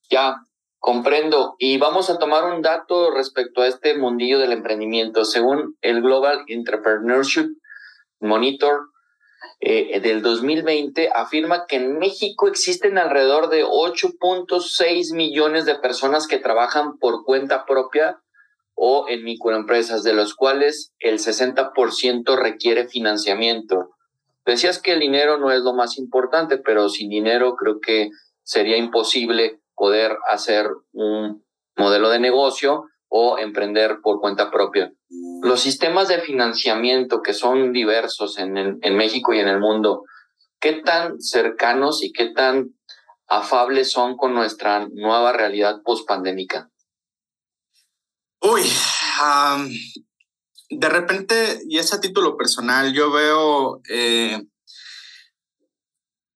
Ya, 0.09 0.35
comprendo. 0.79 1.55
Y 1.59 1.77
vamos 1.77 2.09
a 2.09 2.17
tomar 2.17 2.53
un 2.53 2.61
dato 2.61 3.11
respecto 3.11 3.61
a 3.61 3.67
este 3.67 3.97
mundillo 3.97 4.39
del 4.39 4.51
emprendimiento. 4.51 5.25
Según 5.25 5.77
el 5.81 6.01
Global 6.01 6.45
Entrepreneurship 6.47 7.49
Monitor, 8.19 8.89
eh, 9.59 9.99
del 9.99 10.21
2020 10.21 11.09
afirma 11.13 11.65
que 11.67 11.77
en 11.77 11.97
México 11.97 12.47
existen 12.47 12.97
alrededor 12.97 13.49
de 13.49 13.63
8.6 13.63 15.13
millones 15.13 15.65
de 15.65 15.75
personas 15.75 16.27
que 16.27 16.39
trabajan 16.39 16.97
por 16.97 17.23
cuenta 17.23 17.65
propia 17.65 18.21
o 18.75 19.05
en 19.07 19.23
microempresas, 19.23 20.03
de 20.03 20.13
los 20.13 20.35
cuales 20.35 20.93
el 20.99 21.19
60% 21.19 22.37
requiere 22.37 22.87
financiamiento. 22.87 23.91
Decías 24.45 24.81
que 24.81 24.91
el 24.93 24.99
dinero 24.99 25.37
no 25.37 25.51
es 25.51 25.61
lo 25.61 25.73
más 25.73 25.97
importante, 25.97 26.57
pero 26.57 26.89
sin 26.89 27.09
dinero 27.09 27.55
creo 27.55 27.79
que 27.79 28.09
sería 28.43 28.77
imposible 28.77 29.59
poder 29.75 30.17
hacer 30.27 30.69
un 30.91 31.43
modelo 31.75 32.09
de 32.09 32.19
negocio 32.19 32.85
o 33.17 33.37
emprender 33.37 34.01
por 34.03 34.19
cuenta 34.19 34.51
propia. 34.51 34.91
Los 35.41 35.61
sistemas 35.61 36.09
de 36.09 36.19
financiamiento 36.19 37.21
que 37.21 37.31
son 37.31 37.71
diversos 37.71 38.37
en, 38.37 38.57
en 38.57 38.97
México 38.97 39.33
y 39.33 39.39
en 39.39 39.47
el 39.47 39.61
mundo, 39.61 40.03
¿qué 40.59 40.81
tan 40.81 41.21
cercanos 41.21 42.03
y 42.03 42.11
qué 42.11 42.33
tan 42.33 42.75
afables 43.25 43.89
son 43.89 44.17
con 44.17 44.33
nuestra 44.33 44.89
nueva 44.91 45.31
realidad 45.31 45.81
post-pandémica? 45.85 46.69
Uy, 48.41 48.63
de 50.69 50.89
repente, 50.89 51.61
y 51.69 51.77
es 51.77 51.93
a 51.93 52.01
título 52.01 52.35
personal, 52.35 52.91
yo 52.91 53.13
veo 53.13 53.79
eh, 53.89 54.41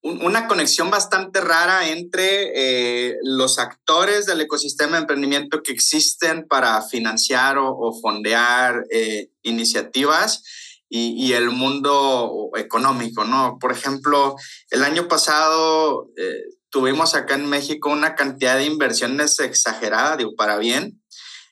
una 0.02 0.48
conexión 0.48 0.90
bastante 0.90 1.42
rara 1.42 1.90
entre 1.90 2.52
eh, 2.56 3.18
los 3.24 3.60
actores 3.60 4.26
del 4.26 4.42
ecosistema 4.42 4.94
de 4.94 5.00
emprendimiento 5.00 5.62
que 5.62 5.74
existen 5.74 6.48
para 6.48 6.82
financiar 6.82 7.58
o, 7.58 7.94
fondear 8.02 8.86
eh, 8.92 9.30
iniciativas 9.42 10.44
y, 10.92 11.34
el 11.34 11.52
mundo 11.52 12.50
económico, 12.56 13.24
¿no? 13.24 13.60
Por 13.60 13.72
ejemplo, 13.72 14.36
el 14.72 14.84
año 14.84 15.08
pasado 15.08 16.10
eh, 16.18 16.46
tuvimos 16.72 17.14
acá 17.14 17.36
en 17.36 17.46
México 17.46 17.92
una 17.92 18.16
cantidad 18.16 18.58
de 18.58 18.66
inversiones 18.66 19.40
exagerada, 19.40 20.18
digo, 20.18 20.34
para 20.36 20.58
bien, 20.58 21.00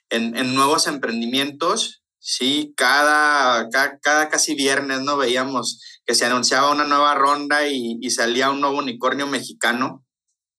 en, 0.09 0.35
en 0.35 0.55
nuevos 0.55 0.87
emprendimientos, 0.87 2.01
¿sí? 2.17 2.73
Cada, 2.75 3.69
cada, 3.69 3.99
cada 3.99 4.29
casi 4.29 4.55
viernes, 4.55 5.01
¿no? 5.01 5.17
Veíamos 5.17 5.79
que 6.07 6.15
se 6.15 6.25
anunciaba 6.25 6.71
una 6.71 6.85
nueva 6.85 7.13
ronda 7.15 7.67
y, 7.67 8.09
salía 8.09 8.49
un 8.49 8.61
nuevo 8.61 8.77
unicornio 8.77 9.27
mexicano, 9.27 10.05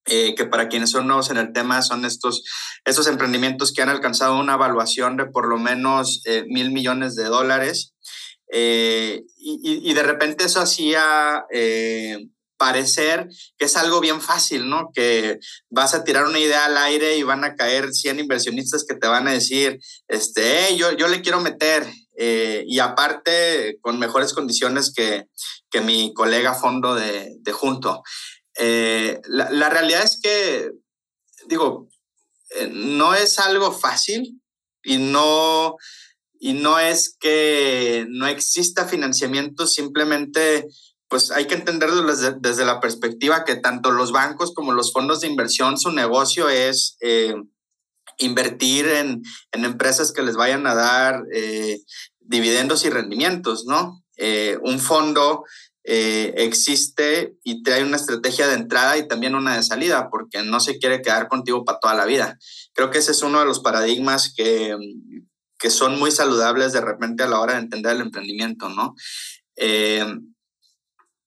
eh, 0.04 0.34
que 0.34 0.44
para 0.44 0.68
quienes 0.68 0.90
son 0.90 1.06
nuevos 1.06 1.30
en 1.30 1.38
el 1.38 1.52
tema 1.52 1.80
son 1.82 2.04
estos, 2.04 2.44
estos 2.84 3.06
emprendimientos 3.06 3.72
que 3.72 3.80
han 3.80 3.88
alcanzado 3.88 4.38
una 4.38 4.54
evaluación 4.54 5.16
de 5.16 5.24
por 5.24 5.48
lo 5.48 5.58
menos 5.58 6.22
eh, 6.26 6.44
mil 6.48 6.70
millones 6.70 7.14
de 7.14 7.24
dólares. 7.24 7.94
Eh, 8.52 9.24
y, 9.38 9.92
de 9.92 10.02
repente 10.02 10.44
eso 10.44 10.60
hacía 10.60 11.44
parecer 12.58 13.28
que 13.56 13.64
es 13.64 13.76
algo 13.76 14.00
bien 14.00 14.20
fácil, 14.20 14.68
¿no? 14.68 14.90
Que 14.92 15.38
vas 15.70 15.94
a 15.94 16.04
tirar 16.04 16.26
una 16.26 16.38
idea 16.38 16.66
al 16.66 16.76
aire 16.76 17.16
y 17.16 17.22
van 17.22 17.44
a 17.44 17.54
caer 17.54 17.92
100 17.94 18.20
inversionistas 18.20 18.84
que 18.86 18.96
te 18.96 19.06
van 19.06 19.28
a 19.28 19.32
decir, 19.32 19.78
este, 20.08 20.76
yo, 20.76 20.92
yo 20.92 21.08
le 21.08 21.22
quiero 21.22 21.40
meter, 21.40 21.86
eh, 22.20 22.64
y 22.66 22.80
aparte 22.80 23.78
con 23.80 24.00
mejores 24.00 24.32
condiciones 24.32 24.92
que, 24.92 25.28
que 25.70 25.80
mi 25.80 26.12
colega 26.12 26.52
fondo 26.52 26.96
de, 26.96 27.36
de 27.38 27.52
junto. 27.52 28.02
Eh, 28.58 29.20
la, 29.28 29.48
la, 29.50 29.68
realidad 29.68 30.02
es 30.02 30.18
que, 30.20 30.72
digo, 31.46 31.88
eh, 32.56 32.68
no 32.72 33.14
es 33.14 33.38
algo 33.38 33.70
fácil 33.70 34.42
y 34.82 34.98
no, 34.98 35.76
y 36.40 36.54
no 36.54 36.80
es 36.80 37.16
que 37.20 38.04
no 38.08 38.26
exista 38.26 38.88
financiamiento, 38.88 39.68
simplemente 39.68 40.66
pues 41.06 41.30
hay 41.30 41.46
que 41.46 41.54
entenderlo 41.54 42.02
desde, 42.02 42.34
desde, 42.40 42.66
la 42.66 42.80
perspectiva 42.80 43.44
que 43.44 43.54
tanto 43.54 43.92
los 43.92 44.10
bancos 44.10 44.52
como 44.54 44.72
los 44.72 44.92
fondos 44.92 45.20
de 45.20 45.28
inversión, 45.28 45.78
su 45.78 45.92
negocio 45.92 46.48
es 46.48 46.96
invertir 48.18 48.86
en, 48.86 49.22
en, 49.52 49.64
empresas 49.64 50.12
que 50.12 50.22
les 50.22 50.36
vayan 50.36 50.66
a 50.66 50.74
dar 50.74 51.24
eh, 51.32 51.80
dividendos 52.20 52.84
y 52.84 52.90
rendimientos, 52.90 53.64
¿no? 53.66 54.04
Eh, 54.16 54.58
un 54.62 54.80
fondo 54.80 55.44
eh, 55.84 56.34
existe 56.36 57.34
y 57.44 57.62
trae 57.62 57.84
una 57.84 57.96
estrategia 57.96 58.48
de 58.48 58.54
entrada 58.54 58.98
y 58.98 59.06
también 59.06 59.34
una 59.34 59.56
de 59.56 59.62
salida, 59.62 60.08
porque 60.10 60.42
no 60.42 60.60
se 60.60 60.78
quiere 60.78 61.00
quedar 61.00 61.28
contigo 61.28 61.64
para 61.64 61.78
toda 61.78 61.94
la 61.94 62.04
vida. 62.04 62.36
Creo 62.74 62.90
que 62.90 62.98
ese 62.98 63.12
es 63.12 63.22
uno 63.22 63.38
de 63.38 63.46
los 63.46 63.60
paradigmas 63.60 64.34
que, 64.36 64.76
que 65.58 65.70
son 65.70 65.98
muy 65.98 66.10
saludables 66.10 66.72
de 66.72 66.80
repente 66.80 67.22
a 67.22 67.28
la 67.28 67.40
hora 67.40 67.54
de 67.54 67.60
entender 67.60 67.92
el 67.92 68.02
emprendimiento, 68.02 68.68
¿no? 68.68 68.94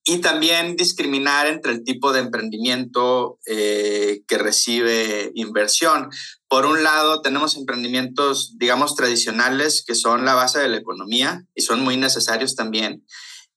y 0.03 0.17
también 0.19 0.77
discriminar 0.77 1.47
entre 1.47 1.73
el 1.73 1.83
tipo 1.83 2.13
de 2.13 2.21
emprendimiento 2.21 3.39
que 3.45 4.37
recibe 4.37 5.31
inversión. 5.35 6.09
Por 6.51 6.65
un 6.65 6.83
lado, 6.83 7.21
tenemos 7.21 7.55
emprendimientos, 7.55 8.57
digamos, 8.57 8.97
tradicionales 8.97 9.85
que 9.87 9.95
son 9.95 10.25
la 10.25 10.33
base 10.33 10.59
de 10.59 10.67
la 10.67 10.75
economía 10.75 11.45
y 11.55 11.61
son 11.61 11.79
muy 11.79 11.95
necesarios 11.95 12.57
también. 12.57 13.05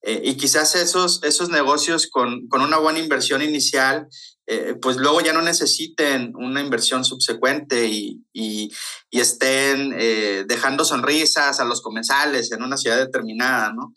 Eh, 0.03 0.23
y 0.23 0.37
quizás 0.37 0.77
esos, 0.77 1.21
esos 1.25 1.49
negocios 1.49 2.07
con, 2.07 2.47
con 2.47 2.61
una 2.61 2.79
buena 2.79 3.01
inversión 3.01 3.43
inicial, 3.43 4.07
eh, 4.47 4.77
pues 4.81 4.97
luego 4.97 5.21
ya 5.21 5.33
no 5.33 5.43
necesiten 5.43 6.37
una 6.37 6.61
inversión 6.61 7.05
subsecuente 7.05 7.89
y, 7.89 8.25
y, 8.33 8.71
y 9.11 9.19
estén 9.19 9.93
eh, 9.99 10.45
dejando 10.47 10.85
sonrisas 10.85 11.59
a 11.59 11.65
los 11.65 11.83
comensales 11.83 12.53
en 12.53 12.63
una 12.63 12.77
ciudad 12.77 12.99
determinada, 12.99 13.73
¿no? 13.73 13.93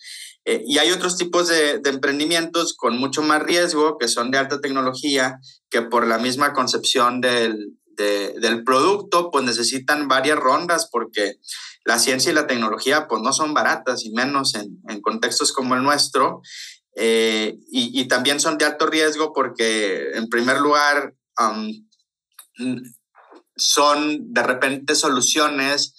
y 0.66 0.77
hay 0.77 0.92
otros 0.92 1.18
tipos 1.18 1.50
de, 1.50 1.80
de, 1.80 1.89
emprendimientos 1.89 2.74
con 2.74 2.98
mucho 2.98 3.22
más 3.22 3.44
riesgo, 3.44 3.98
que 3.98 4.08
son 4.08 4.32
de 4.32 4.38
alta 4.38 4.62
tecnología, 4.62 5.42
que 5.70 5.82
por 5.82 6.08
la 6.08 6.20
misma 6.20 6.54
concepción 6.54 7.20
del, 7.20 7.74
del 7.98 8.63
producto, 8.63 9.32
pues 9.32 9.44
necesitan 9.44 10.08
varias 10.08 10.38
rondas 10.38 10.89
porque 10.92 11.38
la 11.84 12.00
ciencia 12.00 12.32
y 12.32 12.36
la 12.36 12.48
tecnología 12.48 13.08
pues 13.08 13.22
no 13.22 13.34
son 13.34 13.54
baratas 13.54 14.06
y 14.06 14.12
menos 14.12 14.56
en, 14.56 14.80
en 14.88 15.01
contextos 15.01 15.51
como 15.51 15.75
el 15.75 15.84
nuestro. 15.84 16.42
Eh, 16.96 17.58
y, 17.72 18.01
y, 18.01 18.08
también 18.08 18.39
son 18.39 18.58
de 18.58 18.66
alto 18.66 18.88
riesgo 18.88 19.32
porque 19.32 20.12
en 20.16 20.30
primer 20.30 20.60
lugar 20.60 21.13
son 23.56 24.34
de 24.34 24.42
repente 24.42 24.96
soluciones 24.96 25.94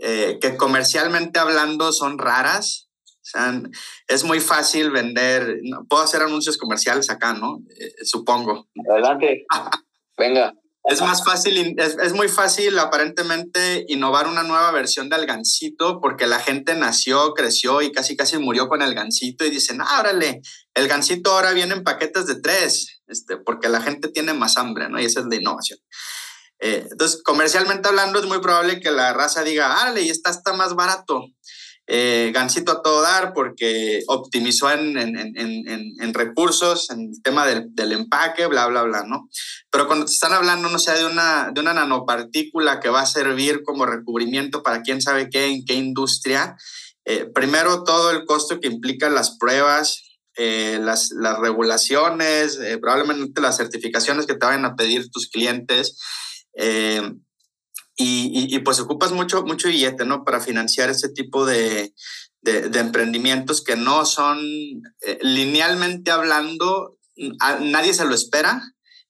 eh, 0.00 0.38
que 0.40 0.56
comercialmente 0.56 1.38
hablando 1.38 1.92
son 1.92 2.18
raras. 2.18 2.88
O 3.06 3.24
sea, 3.30 3.62
es 4.08 4.24
muy 4.24 4.40
fácil 4.40 4.90
vender, 4.90 5.60
puedo 5.88 6.02
hacer 6.02 6.22
anuncios 6.22 6.56
comerciales 6.58 7.10
acá, 7.10 7.34
¿no? 7.34 7.60
Eh, 7.78 8.04
supongo. 8.04 8.66
Adelante. 8.90 9.46
Venga. 10.18 10.54
Es 10.84 11.00
más 11.02 11.22
fácil, 11.24 11.74
es, 11.78 11.96
es, 12.02 12.12
muy 12.14 12.28
fácil 12.28 12.78
aparentemente 12.78 13.84
innovar 13.88 14.26
una 14.26 14.42
nueva 14.42 14.70
versión 14.70 15.10
del 15.10 15.26
gansito 15.26 16.00
porque 16.00 16.26
la 16.26 16.40
gente 16.40 16.74
nació, 16.74 17.34
creció 17.34 17.82
y 17.82 17.92
casi 17.92 18.16
casi 18.16 18.38
murió 18.38 18.66
con 18.68 18.80
el 18.80 18.94
gansito 18.94 19.44
y 19.44 19.50
dicen, 19.50 19.80
ah, 19.82 20.00
órale, 20.00 20.40
el 20.74 20.88
gansito 20.88 21.32
ahora 21.32 21.52
viene 21.52 21.74
en 21.74 21.84
paquetes 21.84 22.26
de 22.26 22.40
tres, 22.40 23.02
este, 23.06 23.36
porque 23.36 23.68
la 23.68 23.82
gente 23.82 24.08
tiene 24.08 24.32
más 24.32 24.56
hambre, 24.56 24.88
¿no? 24.88 24.98
Y 24.98 25.04
esa 25.04 25.20
es 25.20 25.26
la 25.26 25.36
innovación. 25.36 25.78
Eh, 26.60 26.86
entonces, 26.90 27.22
comercialmente 27.22 27.88
hablando, 27.88 28.18
es 28.18 28.26
muy 28.26 28.40
probable 28.40 28.80
que 28.80 28.90
la 28.90 29.12
raza 29.12 29.44
diga, 29.44 29.82
órale, 29.82 30.02
y 30.02 30.10
esta 30.10 30.30
está 30.30 30.54
más 30.54 30.74
barato 30.74 31.26
eh, 31.92 32.30
Gansito 32.32 32.70
a 32.70 32.82
todo 32.82 33.02
dar 33.02 33.32
porque 33.34 34.04
optimizó 34.06 34.70
en, 34.70 34.96
en, 34.96 35.16
en, 35.16 35.66
en 35.66 36.14
recursos, 36.14 36.88
en 36.90 37.10
el 37.10 37.20
tema 37.20 37.44
del, 37.44 37.74
del, 37.74 37.90
empaque, 37.90 38.46
bla, 38.46 38.68
bla, 38.68 38.84
bla, 38.84 39.02
¿no? 39.02 39.28
Pero 39.70 39.88
cuando 39.88 40.06
te 40.06 40.12
están 40.12 40.32
hablando, 40.32 40.68
no 40.68 40.78
sé, 40.78 40.92
de 40.92 41.04
una, 41.04 41.50
de 41.52 41.60
una 41.60 41.74
nanopartícula 41.74 42.78
que 42.78 42.90
va 42.90 43.00
a 43.00 43.06
servir 43.06 43.64
como 43.64 43.86
recubrimiento 43.86 44.62
para 44.62 44.82
quién 44.82 45.02
sabe 45.02 45.30
qué, 45.30 45.46
en 45.46 45.64
qué 45.64 45.74
industria, 45.74 46.56
primero, 47.34 47.82
todo 47.82 48.12
el 48.12 48.24
costo 48.24 48.60
que 48.60 48.68
implican 48.68 49.16
las 49.16 49.36
pruebas, 49.36 50.20
las, 50.36 51.10
las, 51.10 51.40
regulaciones, 51.40 52.56
probablemente 52.80 53.40
las 53.40 53.56
certificaciones 53.56 54.26
que 54.26 54.34
te 54.34 54.46
vayan 54.46 54.64
a 54.64 54.76
pedir 54.76 55.10
tus 55.10 55.28
clientes. 55.28 55.98
Y, 58.02 58.54
y, 58.54 58.58
pues 58.60 58.80
ocupas 58.80 59.12
mucho, 59.12 59.42
mucho 59.42 59.68
billete, 59.68 60.06
¿no? 60.06 60.24
Para 60.24 60.40
financiar 60.40 60.88
ese 60.88 61.10
tipo 61.10 61.44
de, 61.44 61.92
de, 62.40 62.80
emprendimientos 62.80 63.62
que 63.62 63.76
no 63.76 64.06
son 64.06 64.38
eh, 64.40 65.18
linealmente 65.20 66.10
hablando, 66.10 66.96
nadie 67.60 67.92
se 67.92 68.06
lo 68.06 68.14
espera, 68.14 68.62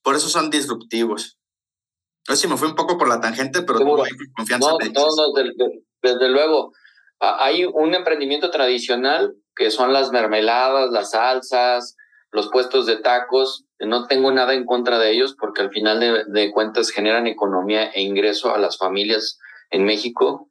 por 0.02 0.16
eso 0.16 0.28
son 0.28 0.50
disruptivos. 0.50 1.38
No 2.28 2.34
sé 2.34 2.42
si 2.42 2.48
me 2.48 2.56
fui 2.56 2.68
un 2.68 2.74
poco 2.74 2.98
por 2.98 3.08
la 3.08 3.20
tangente, 3.20 3.62
pero 3.62 3.78
tengo 3.78 4.04
confianza. 4.36 4.70
No, 4.70 4.78
no, 4.78 5.32
desde, 5.34 5.84
desde 6.02 6.28
luego. 6.28 6.72
Hay 7.18 7.64
un 7.64 7.94
emprendimiento 7.94 8.50
tradicional 8.50 9.34
que 9.54 9.70
son 9.70 9.92
las 9.92 10.10
mermeladas, 10.10 10.90
las 10.90 11.10
salsas, 11.10 11.96
los 12.30 12.48
puestos 12.50 12.86
de 12.86 12.96
tacos. 12.96 13.66
No 13.80 14.06
tengo 14.06 14.30
nada 14.30 14.54
en 14.54 14.66
contra 14.66 14.98
de 14.98 15.10
ellos 15.10 15.34
porque 15.38 15.62
al 15.62 15.70
final 15.70 16.24
de, 16.28 16.50
cuentas 16.52 16.90
generan 16.90 17.26
economía 17.26 17.90
e 17.90 18.02
ingreso 18.02 18.54
a 18.54 18.58
las 18.58 18.76
familias 18.76 19.38
en 19.70 19.84
México. 19.84 20.50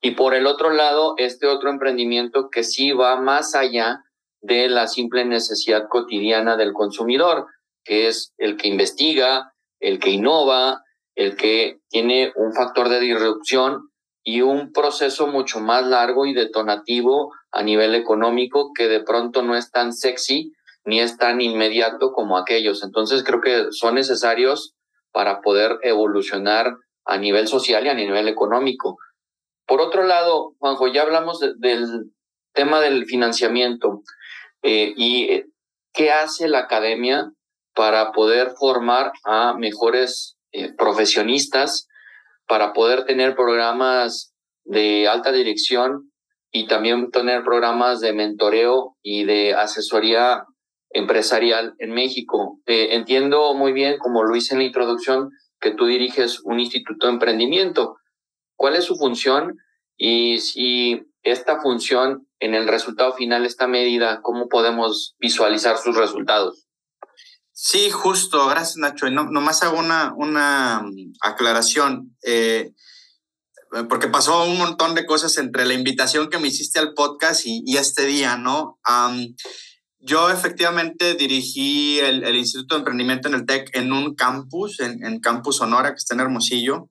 Y 0.00 0.12
por 0.12 0.34
el 0.34 0.46
otro 0.46 0.70
lado, 0.70 1.14
este 1.18 1.46
otro 1.46 1.70
emprendimiento 1.70 2.48
que 2.48 2.62
sí 2.62 2.92
va 2.92 3.20
más 3.20 3.54
allá 3.54 4.04
de 4.40 4.68
la 4.68 4.86
simple 4.86 5.24
necesidad 5.24 5.88
cotidiana 5.88 6.56
del 6.56 6.72
consumidor, 6.72 7.46
que 7.84 8.08
es 8.08 8.32
el 8.38 8.56
que 8.56 8.68
investiga, 8.68 9.52
el 9.80 9.98
que 9.98 10.10
innova, 10.10 10.82
el 11.14 11.36
que 11.36 11.80
tiene 11.88 12.32
un 12.36 12.54
factor 12.54 12.88
de 12.88 13.00
disrupción 13.00 13.90
y 14.22 14.42
un 14.42 14.72
proceso 14.72 15.26
mucho 15.26 15.60
más 15.60 15.84
largo 15.84 16.26
y 16.26 16.34
detonativo 16.34 17.32
a 17.50 17.62
nivel 17.62 17.94
económico 17.94 18.72
que 18.74 18.88
de 18.88 19.00
pronto 19.00 19.42
no 19.42 19.56
es 19.56 19.70
tan 19.70 19.92
sexy 19.92 20.52
ni 20.90 21.00
es 21.00 21.16
tan 21.16 21.40
inmediato 21.40 22.12
como 22.12 22.36
aquellos. 22.36 22.82
Entonces 22.82 23.22
creo 23.22 23.40
que 23.40 23.66
son 23.70 23.94
necesarios 23.94 24.74
para 25.12 25.40
poder 25.40 25.78
evolucionar 25.82 26.74
a 27.04 27.16
nivel 27.16 27.46
social 27.46 27.86
y 27.86 27.90
a 27.90 27.94
nivel 27.94 28.26
económico. 28.26 28.98
Por 29.66 29.80
otro 29.80 30.02
lado, 30.02 30.56
Juanjo, 30.58 30.88
ya 30.88 31.02
hablamos 31.02 31.38
del 31.58 32.10
tema 32.52 32.80
del 32.80 33.06
financiamiento 33.06 34.02
eh, 34.62 34.92
y 34.96 35.32
eh, 35.32 35.46
qué 35.92 36.10
hace 36.10 36.48
la 36.48 36.58
academia 36.58 37.30
para 37.76 38.10
poder 38.10 38.50
formar 38.58 39.12
a 39.24 39.54
mejores 39.54 40.36
eh, 40.50 40.72
profesionistas, 40.76 41.86
para 42.48 42.72
poder 42.72 43.04
tener 43.04 43.36
programas 43.36 44.34
de 44.64 45.06
alta 45.06 45.30
dirección 45.30 46.10
y 46.50 46.66
también 46.66 47.12
tener 47.12 47.44
programas 47.44 48.00
de 48.00 48.12
mentoreo 48.12 48.96
y 49.02 49.24
de 49.24 49.54
asesoría 49.54 50.46
empresarial 50.90 51.74
en 51.78 51.92
México. 51.92 52.60
entiendo 52.66 53.54
muy 53.54 53.72
bien, 53.72 53.98
como 53.98 54.24
lo 54.24 54.36
hice 54.36 54.54
en 54.54 54.60
la 54.60 54.66
introducción, 54.66 55.30
que 55.60 55.72
tú 55.72 55.86
diriges 55.86 56.40
un 56.40 56.58
instituto 56.58 57.06
de 57.06 57.12
emprendimiento 57.12 57.96
cuál 58.60 58.76
es 58.76 58.84
su 58.84 58.96
función 58.96 59.56
y 59.96 60.38
si 60.40 61.02
esta 61.22 61.62
función 61.62 62.28
en 62.40 62.54
el 62.54 62.68
resultado 62.68 63.14
final 63.14 63.46
está 63.46 63.66
medida, 63.66 64.20
cómo 64.20 64.48
podemos 64.48 65.14
visualizar 65.18 65.78
sus 65.78 65.96
resultados. 65.96 66.66
Sí, 67.52 67.90
justo, 67.90 68.46
gracias 68.48 68.76
Nacho. 68.76 69.08
no, 69.08 69.24
nomás 69.24 69.62
hago 69.62 69.78
una, 69.78 70.12
una 70.14 70.82
mm, 70.82 71.12
aclaración, 71.22 72.14
eh, 72.22 72.72
porque 73.88 74.08
pasó 74.08 74.44
un 74.44 74.58
montón 74.58 74.94
de 74.94 75.06
cosas 75.06 75.38
entre 75.38 75.64
la 75.64 75.72
invitación 75.72 76.28
que 76.28 76.38
me 76.38 76.48
hiciste 76.48 76.78
al 76.78 76.92
podcast 76.92 77.42
y, 77.46 77.76
este 77.78 78.04
día, 78.04 78.36
¿no? 78.36 78.78
Yo 80.00 80.30
efectivamente 80.30 81.14
dirigí 81.14 82.00
el, 82.00 82.34
Instituto 82.34 82.74
de 82.74 82.80
Emprendimiento 82.80 83.28
en 83.28 83.34
el 83.34 83.46
TEC 83.46 83.70
en 83.76 83.92
un 83.92 84.14
campus, 84.14 84.80
en, 84.80 85.04
en 85.04 85.20
Campus 85.20 85.58
Sonora, 85.58 85.90
que 85.90 85.96
está 85.96 86.14
en 86.14 86.20
Hermosillo. 86.20 86.88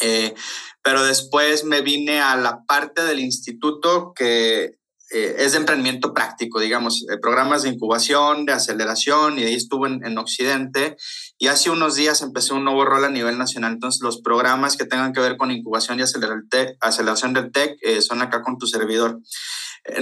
Eh, 0.00 0.34
pero 0.82 1.04
después 1.04 1.64
me 1.64 1.82
vine 1.82 2.20
a 2.20 2.36
la 2.36 2.64
parte 2.64 3.04
del 3.04 3.20
instituto 3.20 4.12
que 4.14 4.76
eh, 5.12 5.34
es 5.38 5.52
de 5.52 5.58
emprendimiento 5.58 6.14
práctico, 6.14 6.60
digamos, 6.60 7.04
eh, 7.10 7.18
programas 7.20 7.64
de 7.64 7.70
incubación, 7.70 8.46
de 8.46 8.52
aceleración, 8.52 9.38
y 9.38 9.44
ahí 9.44 9.54
estuve 9.54 9.88
en, 9.88 10.18
Occidente. 10.18 10.96
Y 11.36 11.48
hace 11.48 11.70
unos 11.70 11.96
días 11.96 12.22
empecé 12.22 12.54
un 12.54 12.64
nuevo 12.64 12.84
rol 12.84 13.04
a 13.04 13.10
nivel 13.10 13.36
nacional. 13.36 13.72
Entonces, 13.72 14.02
los 14.02 14.20
programas 14.22 14.76
que 14.76 14.84
tengan 14.84 15.12
que 15.12 15.20
ver 15.20 15.36
con 15.36 15.50
incubación 15.50 15.98
y 15.98 16.02
aceleración 16.02 17.32
del 17.32 17.50
TEC 17.50 18.00
son 18.00 18.22
acá 18.22 18.42
con 18.42 18.56
tu 18.56 18.66
servidor. 18.66 19.20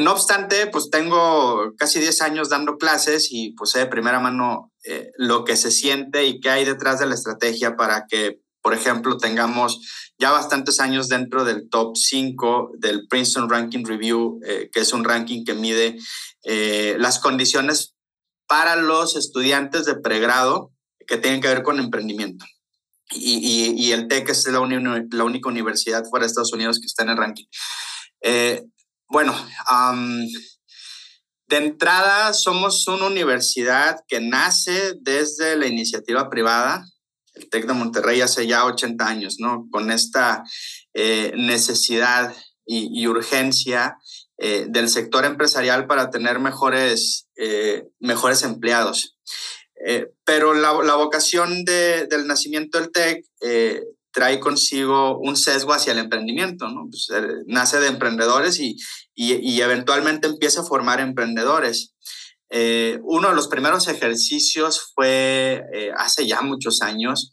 No 0.01 0.13
obstante, 0.13 0.67
pues 0.67 0.91
tengo 0.91 1.73
casi 1.77 2.01
10 2.01 2.23
años 2.23 2.49
dando 2.49 2.77
clases 2.77 3.29
y 3.31 3.53
pues 3.53 3.73
de 3.73 3.87
primera 3.87 4.21
mano 4.21 4.73
lo 5.17 5.45
que 5.45 5.57
se 5.57 5.71
siente 5.71 6.25
y 6.25 6.41
qué 6.41 6.51
hay 6.51 6.65
detrás 6.65 6.99
de 6.99 7.07
la 7.07 7.15
estrategia 7.15 7.77
para 7.77 8.07
que 8.09 8.41
por 8.69 8.75
ejemplo, 8.75 9.17
tengamos 9.17 9.81
ya 10.19 10.31
bastantes 10.31 10.79
años 10.79 11.09
dentro 11.09 11.45
del 11.45 11.71
top 11.71 11.97
5 11.97 12.73
del 12.77 13.07
Princeton 13.09 13.49
Ranking 13.49 13.85
Review, 13.85 14.41
eh, 14.45 14.69
que 14.71 14.81
es 14.81 14.93
un 14.93 15.05
ranking 15.05 15.45
que 15.45 15.55
mide 15.55 15.97
eh, 16.45 16.97
las 16.99 17.19
condiciones 17.19 17.95
para 18.47 18.77
los 18.77 19.17
estudiantes 19.17 19.87
de 19.87 19.95
pregrado 19.95 20.73
que 21.07 21.17
tienen 21.17 21.41
que 21.41 21.49
ver 21.49 21.63
con 21.63 21.79
emprendimiento. 21.79 22.45
Y, 23.11 23.91
el 23.93 24.07
TEC 24.07 24.29
es 24.29 24.47
la, 24.49 24.61
única 24.61 25.49
universidad 25.49 26.05
fuera 26.05 26.25
de 26.25 26.27
Estados 26.27 26.53
Unidos 26.53 26.79
que 26.79 26.85
está 26.85 27.05
en 27.05 27.09
el 27.09 27.17
ranking. 27.17 27.47
Eh, 28.21 28.65
bueno, 29.09 29.35
de 31.49 31.57
entrada 31.57 32.35
somos 32.35 32.87
una 32.89 33.07
universidad 33.07 34.05
que 34.07 34.21
nace 34.21 34.95
desde 35.01 35.57
la 35.57 35.67
iniciativa 35.67 36.29
privada, 36.29 36.85
el 37.35 37.49
TEC 37.49 37.67
de 37.67 37.73
Monterrey 37.73 38.21
hace 38.21 38.47
ya 38.47 38.67
80 38.67 39.07
años, 39.07 39.37
¿no? 39.39 39.67
Con 39.71 39.91
esta 39.91 40.45
eh, 40.93 41.33
necesidad 41.37 42.35
y, 42.67 43.07
urgencia 43.07 43.97
eh, 44.37 44.67
del 44.69 44.91
sector 44.91 45.25
empresarial 45.25 45.87
para 45.87 46.11
tener 46.11 46.39
mejores, 46.39 47.29
eh, 47.37 47.89
mejores 47.99 48.43
empleados. 48.43 49.17
pero 50.25 50.53
la, 50.53 50.97
vocación 50.97 51.65
del 51.65 52.27
nacimiento 52.27 52.79
del 52.79 52.91
TEC 52.91 53.25
trae 54.19 54.41
consigo 54.41 55.17
un 55.19 55.37
sesgo 55.37 55.73
hacia 55.73 55.93
el 55.93 56.01
emprendimiento, 56.01 56.69
¿no? 56.69 56.89
Pues, 56.91 57.07
nace 57.47 57.79
de 57.79 57.87
emprendedores 57.87 58.59
y, 58.59 58.77
y, 59.15 59.61
eventualmente 59.61 60.27
empieza 60.27 60.63
a 60.63 60.65
formar 60.65 60.99
emprendedores. 60.99 61.95
Eh, 62.51 62.99
uno 63.05 63.29
de 63.29 63.37
los 63.37 63.47
primeros 63.47 63.87
ejercicios 63.87 64.91
fue 64.93 65.63
eh, 65.73 65.93
hace 65.97 66.27
ya 66.27 66.41
muchos 66.41 66.83
años, 66.83 67.33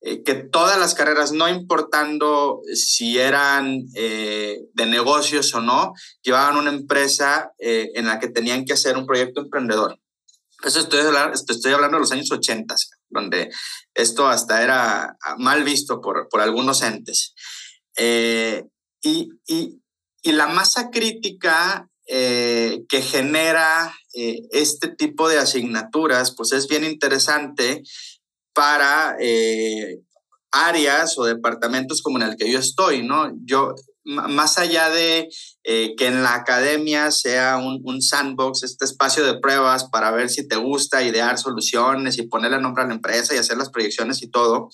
eh, 0.00 0.22
que 0.22 0.36
todas 0.36 0.78
las 0.80 0.94
carreras, 0.94 1.32
no 1.32 1.50
importando 1.50 2.62
si 2.72 3.18
eran 3.18 3.84
de 3.92 4.86
negocios 4.86 5.54
o 5.54 5.60
no, 5.60 5.92
llevaban 6.22 6.56
una 6.56 6.70
empresa 6.70 7.52
en 7.58 8.06
la 8.06 8.18
que 8.18 8.28
tenían 8.28 8.64
que 8.64 8.72
hacer 8.72 8.96
un 8.96 9.04
proyecto 9.04 9.42
emprendedor. 9.42 9.98
Eso 10.64 10.80
estoy, 10.80 11.00
estoy 11.34 11.72
hablando 11.72 11.98
de 11.98 12.00
los 12.00 12.12
años 12.12 12.32
80, 12.32 12.74
donde 13.12 13.50
esto 13.94 14.26
hasta 14.26 14.62
era 14.62 15.16
mal 15.38 15.64
visto 15.64 16.00
por, 16.00 16.28
por 16.28 16.40
algunos 16.40 16.82
entes. 16.82 17.34
y, 17.96 19.28
y, 19.46 19.82
y 20.22 20.32
la 20.32 20.46
masa 20.46 20.90
crítica 20.90 21.88
eh, 22.08 22.84
que 22.88 23.00
genera 23.00 23.94
eh, 24.14 24.42
este 24.50 24.88
tipo 24.88 25.28
de 25.28 25.38
asignaturas, 25.38 26.34
pues 26.36 26.52
es 26.52 26.68
bien 26.68 26.84
interesante 26.84 27.82
para 28.52 29.16
eh, 29.20 30.00
áreas 30.50 31.16
o 31.16 31.24
departamentos 31.24 32.02
como 32.02 32.18
en 32.18 32.28
el 32.28 32.36
que 32.36 32.50
yo 32.50 32.58
estoy, 32.58 33.02
¿no? 33.02 33.32
Yo 33.44 33.74
más 34.04 34.58
allá 34.58 34.90
de 34.90 35.28
eh, 35.64 35.94
que 35.96 36.08
en 36.08 36.24
la 36.24 36.34
academia 36.34 37.12
sea 37.12 37.56
un, 37.56 38.02
sandbox, 38.02 38.64
este 38.64 38.84
espacio 38.84 39.24
de 39.24 39.38
pruebas 39.38 39.84
para 39.84 40.10
ver 40.10 40.28
si 40.28 40.46
te 40.48 40.56
gusta, 40.56 41.04
idear 41.04 41.38
soluciones 41.38 42.18
y 42.18 42.22
ponerle 42.22 42.60
nombre 42.60 42.82
a 42.82 42.86
la 42.88 42.94
empresa 42.94 43.32
y 43.32 43.38
hacer 43.38 43.56
las 43.56 43.70
proyecciones 43.70 44.22
y 44.22 44.28
todo, 44.28 44.70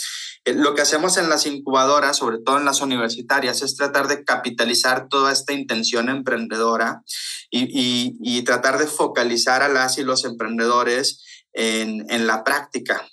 eh, 0.46 0.55
lo 0.55 0.74
que 0.74 0.81
hacemos 0.81 1.18
en 1.18 1.29
las 1.29 1.44
incubadoras, 1.44 2.16
sobre 2.16 2.38
todo 2.38 2.57
en 2.57 2.64
las 2.64 2.81
universitarias, 2.81 3.61
es 3.61 3.77
tratar 3.77 4.09
de 4.09 4.24
capitalizar 4.24 5.09
toda 5.09 5.31
esta 5.31 5.53
intención 5.53 6.09
emprendedora 6.09 7.03
y, 7.51 8.42
tratar 8.44 8.79
de 8.79 8.87
focalizar 8.87 9.62
a 9.62 9.68
las 9.68 9.98
y 9.98 10.05
los 10.05 10.24
emprendedores 10.24 11.22
en, 11.53 12.07
en 12.09 12.27
la 12.27 12.44
práctica. 12.44 13.07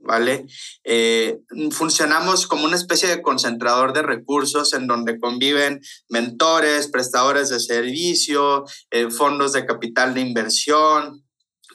¿Vale? 0.00 0.46
Eh, 0.84 1.38
funcionamos 1.70 2.46
como 2.46 2.64
una 2.64 2.76
especie 2.76 3.08
de 3.08 3.22
concentrador 3.22 3.92
de 3.92 4.02
recursos 4.02 4.72
en 4.72 4.86
donde 4.86 5.20
conviven 5.20 5.80
mentores, 6.08 6.88
prestadores 6.88 7.48
de 7.50 7.60
servicio, 7.60 8.64
eh, 8.90 9.10
fondos 9.10 9.52
de 9.52 9.66
capital 9.66 10.14
de 10.14 10.22
inversión, 10.22 11.24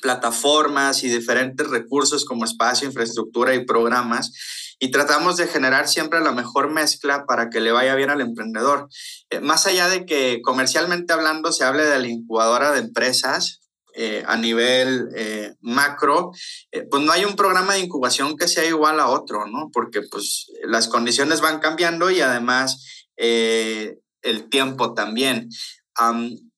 plataformas 0.01 1.03
y 1.03 1.09
diferentes 1.09 1.67
recursos 1.67 2.25
como 2.25 2.45
espacio, 2.45 2.87
infraestructura 2.87 3.55
y 3.55 3.65
programas. 3.65 4.31
y 4.77 4.91
tratamos 4.91 5.37
de 5.37 5.47
generar 5.47 5.87
siempre 5.87 6.19
la 6.19 6.33
mejor 6.33 6.69
mezcla 6.69 7.25
para 7.25 7.49
que 7.49 7.61
le 7.61 7.71
vaya 7.71 7.95
bien 7.95 8.09
al 8.09 8.19
emprendedor. 8.19 8.89
Eh, 9.29 9.39
más 9.39 9.65
allá 9.67 9.87
de 9.87 10.05
que 10.05 10.41
comercialmente 10.43 11.13
hablando 11.13 11.53
se 11.53 11.63
hable 11.63 11.85
de 11.85 11.97
la 11.97 12.09
incubadora 12.09 12.73
de 12.73 12.79
empresas, 12.79 13.61
eh, 13.95 14.23
a 14.27 14.35
nivel 14.37 15.09
eh, 15.15 15.53
macro, 15.61 16.31
pues 16.91 17.03
no 17.03 17.11
hay 17.11 17.25
un 17.25 17.35
programa 17.35 17.73
de 17.73 17.79
incubación 17.79 18.35
que 18.37 18.47
sea 18.47 18.65
igual 18.65 18.99
a 18.99 19.07
otro, 19.07 19.45
¿no? 19.47 19.69
Porque 19.71 20.01
pues 20.01 20.47
las 20.63 20.87
condiciones 20.87 21.41
van 21.41 21.59
cambiando 21.59 22.11
y 22.11 22.21
además 22.21 23.05
el 23.17 24.49
tiempo 24.49 24.93
también. 24.93 25.49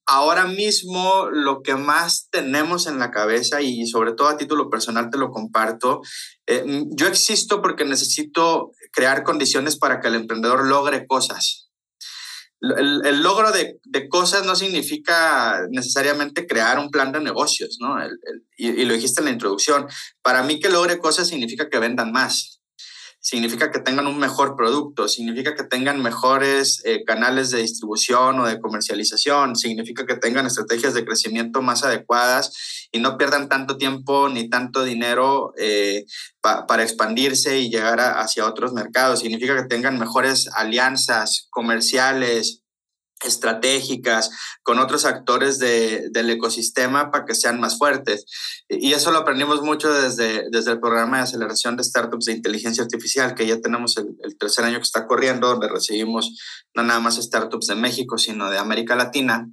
ahora 0.07 0.45
mismo 0.45 1.29
lo 1.31 1.61
que 1.61 1.75
más 1.75 2.29
tenemos 2.31 2.87
en 2.87 2.97
la 2.97 3.11
cabeza 3.11 3.61
y 3.61 3.85
sobre 3.85 4.13
todo 4.13 4.29
a 4.29 4.37
título 4.37 4.69
personal 4.69 5.09
te 5.11 5.17
lo 5.17 5.29
comparto, 5.29 6.01
yo 6.47 7.07
existo 7.07 7.61
porque 7.61 7.85
necesito 7.85 8.71
crear 8.91 9.23
condiciones 9.23 9.77
para 9.77 9.99
que 9.99 10.07
el 10.07 10.15
emprendedor 10.15 10.65
logre 10.65 11.05
cosas 11.05 11.66
el, 12.61 13.21
logro 13.21 13.51
de, 13.51 14.09
cosas 14.09 14.45
no 14.45 14.55
significa 14.55 15.67
necesariamente 15.69 16.47
crear 16.47 16.79
un 16.79 16.89
plan 16.89 17.11
de 17.11 17.19
negocios, 17.19 17.77
¿no? 17.79 17.97
y, 18.57 18.85
lo 18.85 18.93
dijiste 18.93 19.21
en 19.21 19.25
la 19.25 19.31
introducción. 19.31 19.87
Para 20.21 20.43
mí 20.43 20.59
que 20.59 20.69
logre 20.69 20.97
cosas 20.97 21.27
significa 21.27 21.69
que 21.69 21.79
vendan 21.79 22.11
más 22.11 22.56
significa 23.27 23.71
que 23.71 23.79
tengan 23.79 24.07
un 24.07 24.17
mejor 24.19 24.55
producto, 24.55 25.09
significa 25.09 25.53
que 25.53 25.65
tengan 25.65 26.01
mejores 26.01 26.81
eh, 26.85 27.03
canales 27.03 27.49
de 27.49 27.59
distribución 27.59 28.39
o 28.39 28.45
de 28.45 28.61
comercialización, 28.61 29.57
significa 29.57 30.05
que 30.05 30.15
tengan 30.15 30.45
estrategias 30.45 30.93
de 30.93 31.03
crecimiento 31.03 31.61
más 31.61 31.83
adecuadas 31.83 32.87
y 32.89 32.99
no 32.99 33.17
pierdan 33.17 33.49
tanto 33.49 33.75
tiempo 33.75 34.29
ni 34.29 34.49
tanto 34.49 34.85
dinero 34.85 35.51
eh, 35.57 36.05
para 36.41 36.83
expandirse 36.83 37.59
y 37.59 37.69
llegar 37.69 37.99
hacia 37.99 38.45
otros 38.45 38.71
mercados, 38.71 39.19
significa 39.19 39.57
que 39.57 39.67
tengan 39.67 39.99
mejores 39.99 40.47
alianzas 40.55 41.47
comerciales, 41.49 42.63
estratégicas 43.25 44.29
con 44.63 44.79
otros 44.79 45.05
actores 45.05 45.59
del 45.59 46.29
ecosistema 46.29 47.11
para 47.11 47.25
que 47.25 47.35
sean 47.35 47.59
más 47.59 47.77
fuertes. 47.77 48.25
Y 48.69 48.93
eso 48.93 49.11
lo 49.11 49.19
aprendimos 49.19 49.61
mucho 49.61 49.91
desde, 49.91 50.49
desde 50.51 50.71
el 50.71 50.79
programa 50.79 51.17
de 51.17 51.23
aceleración 51.23 51.77
de 51.77 51.83
startups 51.83 52.25
de 52.25 52.33
inteligencia 52.33 52.83
artificial, 52.83 53.33
que 53.33 53.47
ya 53.47 53.59
tenemos 53.59 53.97
el, 53.97 54.37
tercer 54.37 54.65
año 54.65 54.77
que 54.77 54.83
está 54.83 55.07
corriendo, 55.07 55.47
donde 55.47 55.67
recibimos 55.67 56.37
no 56.75 56.83
nada 56.83 56.99
más 56.99 57.15
startups 57.15 57.67
de 57.67 57.75
México, 57.75 58.17
sino 58.17 58.49
de 58.51 58.59
América 58.59 58.95
Latina. 58.95 59.49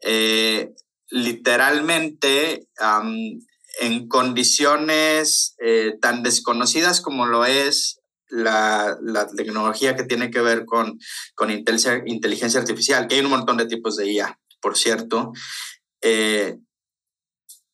Eh, 0.00 0.72
literalmente, 1.10 2.66
en 3.80 4.08
condiciones 4.08 5.54
eh, 5.58 5.94
tan 6.00 6.22
desconocidas 6.22 7.00
como 7.00 7.26
lo 7.26 7.44
es 7.44 8.01
la, 8.32 8.98
tecnología 9.36 9.94
que 9.94 10.04
tiene 10.04 10.30
que 10.30 10.40
ver 10.40 10.64
con, 10.64 10.98
con 11.34 11.50
inteligencia, 11.50 12.60
artificial, 12.60 13.06
que 13.06 13.16
hay 13.16 13.20
un 13.20 13.30
montón 13.30 13.56
de 13.58 13.66
tipos 13.66 13.96
de 13.96 14.10
IA, 14.10 14.38
por 14.60 14.76
cierto. 14.76 15.32
Eh, 16.00 16.58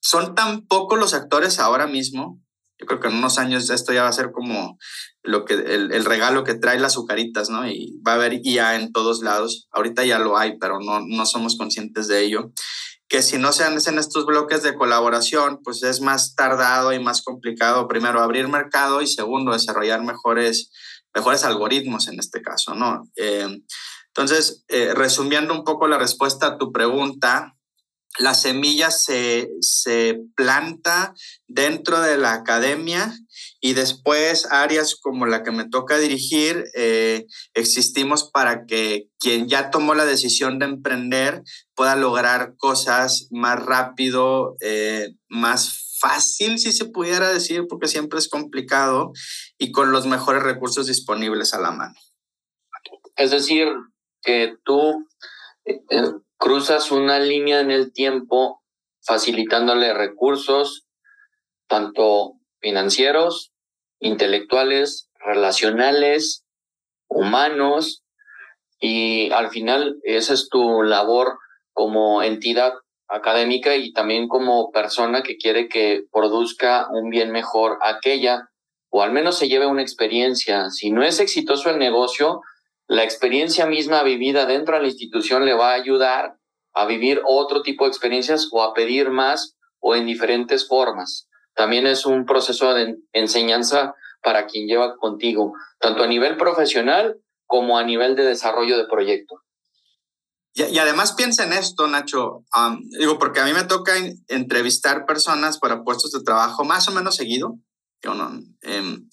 son 0.00 0.34
tan 0.34 0.66
pocos 0.66 0.98
los 0.98 1.14
actores 1.14 1.58
ahora 1.58 1.86
mismo. 1.86 2.42
Yo 2.80 2.86
creo 2.86 3.00
que 3.00 3.08
en 3.08 3.16
unos 3.16 3.38
años 3.38 3.70
esto 3.70 3.92
ya 3.92 4.02
va 4.02 4.08
a 4.08 4.12
ser 4.12 4.30
como 4.30 4.78
lo 5.22 5.44
que, 5.44 5.54
el, 5.54 5.92
el, 5.92 6.04
regalo 6.04 6.44
que 6.44 6.54
trae 6.54 6.78
las 6.78 6.92
azucaritas, 6.92 7.50
¿no? 7.50 7.68
Y 7.68 8.00
va 8.06 8.12
a 8.12 8.14
haber 8.14 8.40
IA 8.44 8.76
en 8.76 8.92
todos 8.92 9.20
lados. 9.22 9.68
Ahorita 9.72 10.04
ya 10.04 10.18
lo 10.18 10.38
hay, 10.38 10.58
pero 10.58 10.78
no, 10.80 11.00
no 11.00 11.26
somos 11.26 11.56
conscientes 11.56 12.06
de 12.06 12.24
ello 12.24 12.52
que 13.08 13.22
si 13.22 13.38
no 13.38 13.52
se 13.52 13.64
hacen 13.64 13.98
estos 13.98 14.26
bloques 14.26 14.62
de 14.62 14.74
colaboración, 14.74 15.60
pues 15.64 15.82
es 15.82 16.00
más 16.00 16.34
tardado 16.34 16.92
y 16.92 17.00
más 17.02 17.22
complicado, 17.22 17.88
primero, 17.88 18.20
abrir 18.20 18.48
mercado 18.48 19.00
y 19.00 19.06
segundo, 19.06 19.52
desarrollar 19.52 20.02
mejores, 20.02 20.70
mejores 21.14 21.42
algoritmos 21.44 22.08
en 22.08 22.20
este 22.20 22.42
caso, 22.42 22.74
¿no? 22.74 23.08
Eh, 23.16 23.62
entonces, 24.08 24.64
eh, 24.68 24.92
resumiendo 24.94 25.54
un 25.54 25.64
poco 25.64 25.88
la 25.88 25.96
respuesta 25.96 26.46
a 26.46 26.58
tu 26.58 26.70
pregunta, 26.70 27.54
la 28.18 28.34
semilla 28.34 28.90
se, 28.90 29.50
se 29.60 30.20
planta 30.34 31.14
dentro 31.46 32.00
de 32.00 32.18
la 32.18 32.32
academia 32.32 33.14
y 33.60 33.74
después 33.74 34.46
áreas 34.50 34.96
como 34.96 35.26
la 35.26 35.42
que 35.42 35.50
me 35.50 35.68
toca 35.68 35.98
dirigir, 35.98 36.64
eh, 36.74 37.26
existimos 37.54 38.30
para 38.30 38.66
que 38.66 39.08
quien 39.18 39.48
ya 39.48 39.70
tomó 39.70 39.94
la 39.94 40.04
decisión 40.04 40.58
de 40.58 40.66
emprender 40.66 41.42
pueda 41.74 41.96
lograr 41.96 42.54
cosas 42.56 43.28
más 43.30 43.64
rápido, 43.64 44.56
eh, 44.60 45.14
más 45.28 45.96
fácil, 46.00 46.58
si 46.58 46.72
se 46.72 46.84
pudiera 46.86 47.32
decir, 47.32 47.66
porque 47.68 47.88
siempre 47.88 48.18
es 48.18 48.28
complicado, 48.28 49.12
y 49.58 49.72
con 49.72 49.90
los 49.92 50.06
mejores 50.06 50.42
recursos 50.42 50.86
disponibles 50.86 51.54
a 51.54 51.60
la 51.60 51.72
mano. 51.72 51.94
Es 53.16 53.32
decir, 53.32 53.68
que 54.22 54.56
tú 54.64 55.08
eh, 55.64 55.78
cruzas 56.38 56.90
una 56.90 57.18
línea 57.18 57.60
en 57.60 57.70
el 57.70 57.92
tiempo 57.92 58.62
facilitándole 59.02 59.92
recursos, 59.92 60.86
tanto 61.66 62.34
financieros, 62.60 63.52
intelectuales, 64.00 65.10
relacionales, 65.18 66.44
humanos, 67.08 68.04
y 68.80 69.30
al 69.32 69.50
final 69.50 69.98
esa 70.04 70.34
es 70.34 70.48
tu 70.48 70.82
labor 70.82 71.38
como 71.72 72.22
entidad 72.22 72.74
académica 73.08 73.74
y 73.76 73.92
también 73.92 74.28
como 74.28 74.70
persona 74.70 75.22
que 75.22 75.36
quiere 75.36 75.68
que 75.68 76.04
produzca 76.12 76.86
un 76.90 77.10
bien 77.10 77.32
mejor 77.32 77.78
aquella, 77.82 78.50
o 78.90 79.02
al 79.02 79.12
menos 79.12 79.38
se 79.38 79.48
lleve 79.48 79.66
una 79.66 79.82
experiencia. 79.82 80.70
Si 80.70 80.90
no 80.90 81.02
es 81.02 81.18
exitoso 81.18 81.70
el 81.70 81.78
negocio, 81.78 82.40
la 82.88 83.04
experiencia 83.04 83.66
misma 83.66 84.02
vivida 84.02 84.46
dentro 84.46 84.74
de 84.74 84.82
la 84.82 84.88
institución 84.88 85.44
le 85.44 85.54
va 85.54 85.70
a 85.70 85.74
ayudar 85.74 86.36
a 86.74 86.86
vivir 86.86 87.22
otro 87.26 87.62
tipo 87.62 87.84
de 87.84 87.90
experiencias 87.90 88.48
o 88.50 88.62
a 88.62 88.74
pedir 88.74 89.10
más 89.10 89.56
o 89.78 89.94
en 89.94 90.06
diferentes 90.06 90.66
formas 90.66 91.28
también 91.58 91.88
es 91.88 92.06
un 92.06 92.24
proceso 92.24 92.72
de 92.72 92.98
enseñanza 93.12 93.96
para 94.22 94.46
quien 94.46 94.68
lleva 94.68 94.96
contigo, 94.96 95.54
tanto 95.80 96.04
a 96.04 96.06
nivel 96.06 96.36
profesional 96.36 97.20
como 97.46 97.76
a 97.76 97.82
nivel 97.82 98.14
de 98.14 98.22
desarrollo 98.22 98.78
de 98.78 98.86
proyecto. 98.86 99.42
Y, 100.54 100.78
además 100.78 101.14
piensa 101.14 101.42
en 101.44 101.52
esto, 101.52 101.88
Nacho, 101.88 102.44
digo, 102.96 103.18
porque 103.18 103.40
a 103.40 103.44
mí 103.44 103.52
me 103.52 103.64
toca 103.64 103.92
entrevistar 104.28 105.04
personas 105.04 105.58
para 105.58 105.82
puestos 105.82 106.12
de 106.12 106.22
trabajo 106.22 106.64
más 106.64 106.86
o 106.86 106.92
menos 106.92 107.16
seguido. 107.16 107.58
Em, 108.62 109.08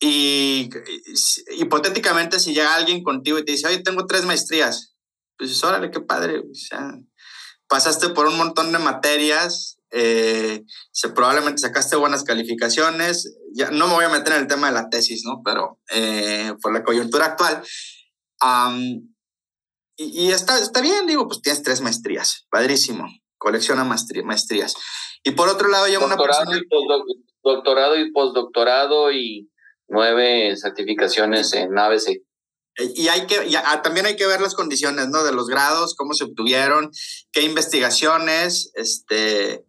y 0.00 0.70
hipotéticamente, 1.56 2.38
si 2.38 2.54
llega 2.54 2.74
alguien 2.74 3.02
contigo 3.02 3.38
y 3.38 3.44
te 3.44 3.52
dice, 3.52 3.66
oye, 3.66 3.82
tengo 3.82 4.06
tres 4.06 4.24
maestrías, 4.24 4.94
pues 5.36 5.62
órale, 5.64 5.90
qué 5.90 6.00
padre. 6.00 6.38
O 6.38 6.54
sea, 6.54 6.94
pasaste 7.68 8.10
por 8.10 8.26
un 8.26 8.36
montón 8.36 8.70
de 8.72 8.78
materias, 8.78 9.78
eh, 9.90 10.64
se, 10.92 11.08
probablemente 11.08 11.60
sacaste 11.60 11.96
buenas 11.96 12.22
calificaciones. 12.22 13.36
Ya, 13.54 13.70
no 13.70 13.88
me 13.88 13.94
voy 13.94 14.04
a 14.04 14.10
meter 14.10 14.34
en 14.34 14.42
el 14.42 14.46
tema 14.46 14.68
de 14.68 14.74
la 14.74 14.88
tesis, 14.88 15.24
¿no? 15.24 15.42
Pero 15.44 15.80
eh, 15.90 16.54
por 16.62 16.72
la 16.72 16.84
coyuntura 16.84 17.26
actual. 17.26 17.62
y, 19.96 20.30
está, 20.30 20.58
está 20.58 20.80
bien, 20.80 21.06
digo, 21.08 21.26
pues 21.26 21.42
tienes 21.42 21.62
tres 21.64 21.80
maestrías, 21.80 22.46
padrísimo, 22.50 23.08
colecciona 23.36 23.82
maestrías. 23.84 24.74
Y 25.24 25.32
por 25.32 25.48
otro 25.48 25.68
lado, 25.68 25.88
ya 25.88 25.98
una 25.98 26.16
persona... 26.16 26.56
Y 26.56 26.62
doctorado 27.42 27.96
y 27.96 28.12
postdoctorado 28.12 29.10
y 29.10 29.50
nueve 29.88 30.56
certificaciones 30.56 31.52
en 31.54 31.78
ABC. 31.78 32.22
Y 32.94 33.08
hay 33.08 33.26
que, 33.26 33.50
también 33.82 34.06
hay 34.06 34.14
que 34.14 34.26
ver 34.26 34.40
las 34.40 34.54
condiciones, 34.54 35.08
¿no? 35.08 35.24
De 35.24 35.32
los 35.32 35.48
grados, 35.48 35.96
cómo 35.96 36.14
se 36.14 36.24
obtuvieron, 36.24 36.92
qué 37.32 37.42
investigaciones, 37.42 38.70
este, 38.74 39.64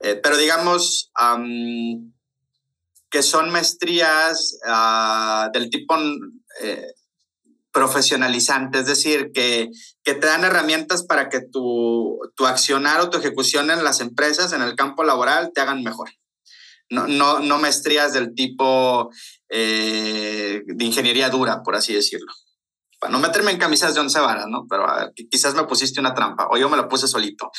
eh, 0.00 0.20
pero 0.22 0.36
digamos 0.36 1.10
que 3.10 3.22
son 3.22 3.50
maestrías 3.50 4.58
ah, 4.66 5.50
del 5.52 5.68
tipo 5.68 5.96
eh, 6.62 6.94
profesionalizante, 7.72 8.80
es 8.80 8.86
decir, 8.86 9.32
que, 9.34 9.70
que, 10.04 10.14
te 10.14 10.26
dan 10.26 10.44
herramientas 10.44 11.04
para 11.04 11.28
que 11.28 11.40
tu, 11.40 12.20
tu 12.36 12.46
accionar 12.46 13.00
o 13.00 13.10
tu 13.10 13.18
ejecución 13.18 13.72
en 13.72 13.82
las 13.82 14.00
empresas, 14.00 14.52
en 14.52 14.62
el 14.62 14.76
campo 14.76 15.02
laboral, 15.02 15.50
te 15.52 15.60
hagan 15.60 15.82
mejor. 15.82 16.10
No, 16.90 17.06
no, 17.08 17.40
no 17.40 17.58
maestrías 17.58 18.12
del 18.12 18.34
tipo 18.34 19.10
eh, 19.48 20.62
de 20.66 20.84
ingeniería 20.84 21.30
dura, 21.30 21.62
por 21.62 21.74
así 21.76 21.94
decirlo 21.94 22.32
no 23.08 23.18
meterme 23.18 23.50
en 23.50 23.58
camisas 23.58 23.94
de 23.94 24.00
once 24.00 24.18
varas, 24.18 24.46
¿no? 24.48 24.66
Pero 24.68 24.86
quizás 25.30 25.54
me 25.54 25.64
pusiste 25.64 26.00
una 26.00 26.14
trampa 26.14 26.48
o 26.50 26.56
yo 26.56 26.68
me 26.68 26.76
la 26.76 26.88
puse 26.88 27.08
solito. 27.08 27.50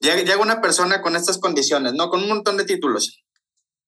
Llega, 0.00 0.36
una 0.36 0.60
persona 0.60 1.02
con 1.02 1.16
estas 1.16 1.38
condiciones, 1.38 1.94
¿no? 1.94 2.08
Con 2.10 2.22
un 2.22 2.28
montón 2.28 2.56
de 2.56 2.64
títulos. 2.64 3.22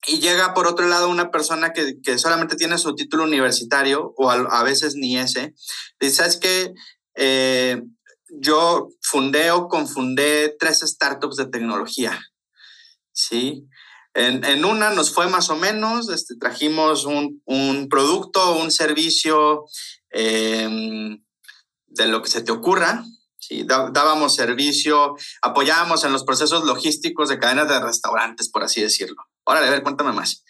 Y 0.06 0.20
llega 0.20 0.54
por 0.54 0.66
otro 0.66 0.86
lado 0.86 1.08
una 1.08 1.30
persona 1.30 1.72
que, 1.72 2.18
solamente 2.18 2.56
tiene 2.56 2.78
su 2.78 2.94
título 2.94 3.24
universitario 3.24 4.14
o 4.16 4.30
a, 4.30 4.62
veces 4.62 4.94
ni 4.94 5.18
ese. 5.18 5.54
Dice, 6.00 6.14
¿sabes 6.14 6.36
qué? 6.38 6.72
Eh, 7.14 7.82
yo 8.40 8.88
fundé 9.02 9.50
o 9.50 9.68
confundé 9.68 10.54
tres 10.58 10.80
startups 10.80 11.36
de 11.36 11.46
tecnología. 11.46 12.18
¿Sí? 13.12 13.66
En, 14.18 14.64
una 14.64 14.90
nos 14.90 15.14
fue 15.14 15.28
más 15.28 15.48
o 15.48 15.56
menos, 15.56 16.08
este, 16.08 16.34
trajimos 16.34 17.04
un, 17.04 17.88
producto, 17.88 18.56
un 18.58 18.72
servicio 18.72 19.64
em, 20.10 21.22
de 21.86 22.06
lo 22.08 22.20
que 22.20 22.28
se 22.28 22.42
te 22.42 22.50
ocurra. 22.50 23.04
Dábamos 23.64 24.34
servicio, 24.34 25.14
apoyábamos 25.40 26.04
en 26.04 26.12
los 26.12 26.24
procesos 26.24 26.64
logísticos 26.64 27.28
de 27.28 27.38
cadenas 27.38 27.68
de 27.68 27.80
restaurantes, 27.80 28.50
por 28.50 28.64
así 28.64 28.82
decirlo. 28.82 29.22
Órale, 29.44 29.68
a 29.68 29.70
ver, 29.70 29.82
cuéntame 29.84 30.12
más. 30.12 30.44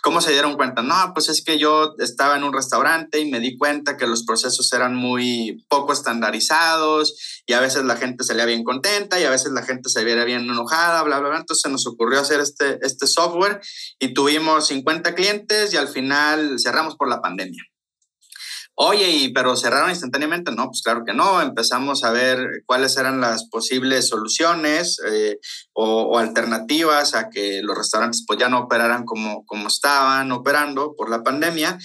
¿Cómo 0.00 0.20
se 0.20 0.30
dieron 0.30 0.54
cuenta? 0.54 0.82
No, 0.82 1.12
pues 1.12 1.28
es 1.28 1.42
que 1.44 1.58
yo 1.58 1.94
estaba 1.98 2.36
en 2.36 2.44
un 2.44 2.52
restaurante 2.52 3.18
y 3.18 3.30
me 3.30 3.40
di 3.40 3.56
cuenta 3.56 3.96
que 3.96 4.06
los 4.06 4.24
procesos 4.24 4.72
eran 4.72 4.94
muy 4.94 5.64
poco 5.68 5.92
estandarizados 5.92 7.42
y 7.46 7.54
a 7.54 7.60
veces 7.60 7.84
la 7.84 7.96
gente 7.96 8.22
salía 8.22 8.44
bien 8.44 8.62
contenta 8.62 9.18
y 9.18 9.24
a 9.24 9.30
veces 9.30 9.50
la 9.50 9.64
gente 9.64 9.88
se 9.88 10.04
veía 10.04 10.24
bien 10.24 10.42
enojada, 10.42 11.02
bla, 11.02 11.18
bla, 11.18 11.30
bla. 11.30 11.38
Entonces 11.38 11.62
se 11.62 11.70
nos 11.70 11.86
ocurrió 11.86 12.20
hacer 12.20 12.40
este, 12.40 12.78
este 12.82 13.08
software 13.08 13.60
y 13.98 14.14
tuvimos 14.14 14.68
50 14.68 15.14
clientes 15.16 15.74
y 15.74 15.76
al 15.76 15.88
final 15.88 16.56
cerramos 16.62 16.94
por 16.94 17.08
la 17.08 17.20
pandemia. 17.20 17.64
Oye, 18.80 19.32
pero 19.34 19.56
cerraron 19.56 19.90
instantáneamente? 19.90 20.52
No, 20.52 20.66
pues 20.66 20.82
claro 20.82 21.02
que 21.04 21.12
no. 21.12 21.42
Empezamos 21.42 22.04
a 22.04 22.12
ver 22.12 22.62
cuáles 22.64 22.96
eran 22.96 23.20
las 23.20 23.48
posibles 23.48 24.06
soluciones 24.06 25.00
eh, 25.04 25.40
o, 25.72 26.16
alternativas 26.16 27.16
a 27.16 27.28
que 27.28 27.60
los 27.64 27.76
restaurantes 27.76 28.24
pues 28.24 28.38
ya 28.38 28.48
no 28.48 28.60
operaran 28.60 29.04
como, 29.04 29.44
como 29.46 29.66
estaban 29.66 30.30
operando 30.30 30.94
por 30.96 31.10
la 31.10 31.24
pandemia. 31.24 31.76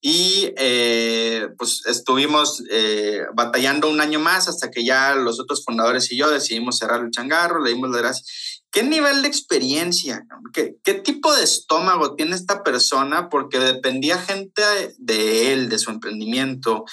Y 0.00 0.52
eh, 0.56 1.50
pues 1.56 1.82
estuvimos 1.86 2.64
eh, 2.68 3.20
batallando 3.32 3.88
un 3.88 4.00
año 4.00 4.18
más 4.18 4.48
hasta 4.48 4.72
que 4.72 4.84
ya 4.84 5.14
los 5.14 5.38
otros 5.38 5.62
fundadores 5.64 6.10
y 6.10 6.16
yo 6.16 6.30
decidimos 6.30 6.78
cerrar 6.78 7.00
el 7.04 7.12
changarro, 7.12 7.62
le 7.62 7.70
dimos 7.70 7.90
las 7.90 8.00
gracias 8.00 8.59
¿Qué 8.72 8.84
nivel 8.84 9.22
de 9.22 9.28
experiencia, 9.28 10.24
qué, 10.52 10.76
qué 10.84 10.94
tipo 10.94 11.34
de 11.34 11.42
estómago 11.42 12.14
tiene 12.14 12.36
esta 12.36 12.62
persona? 12.62 13.28
Porque 13.28 13.58
dependía 13.58 14.18
gente 14.18 14.62
de 14.98 15.52
él, 15.52 15.68
de 15.68 15.78
su 15.78 15.90
emprendimiento. 15.90 16.84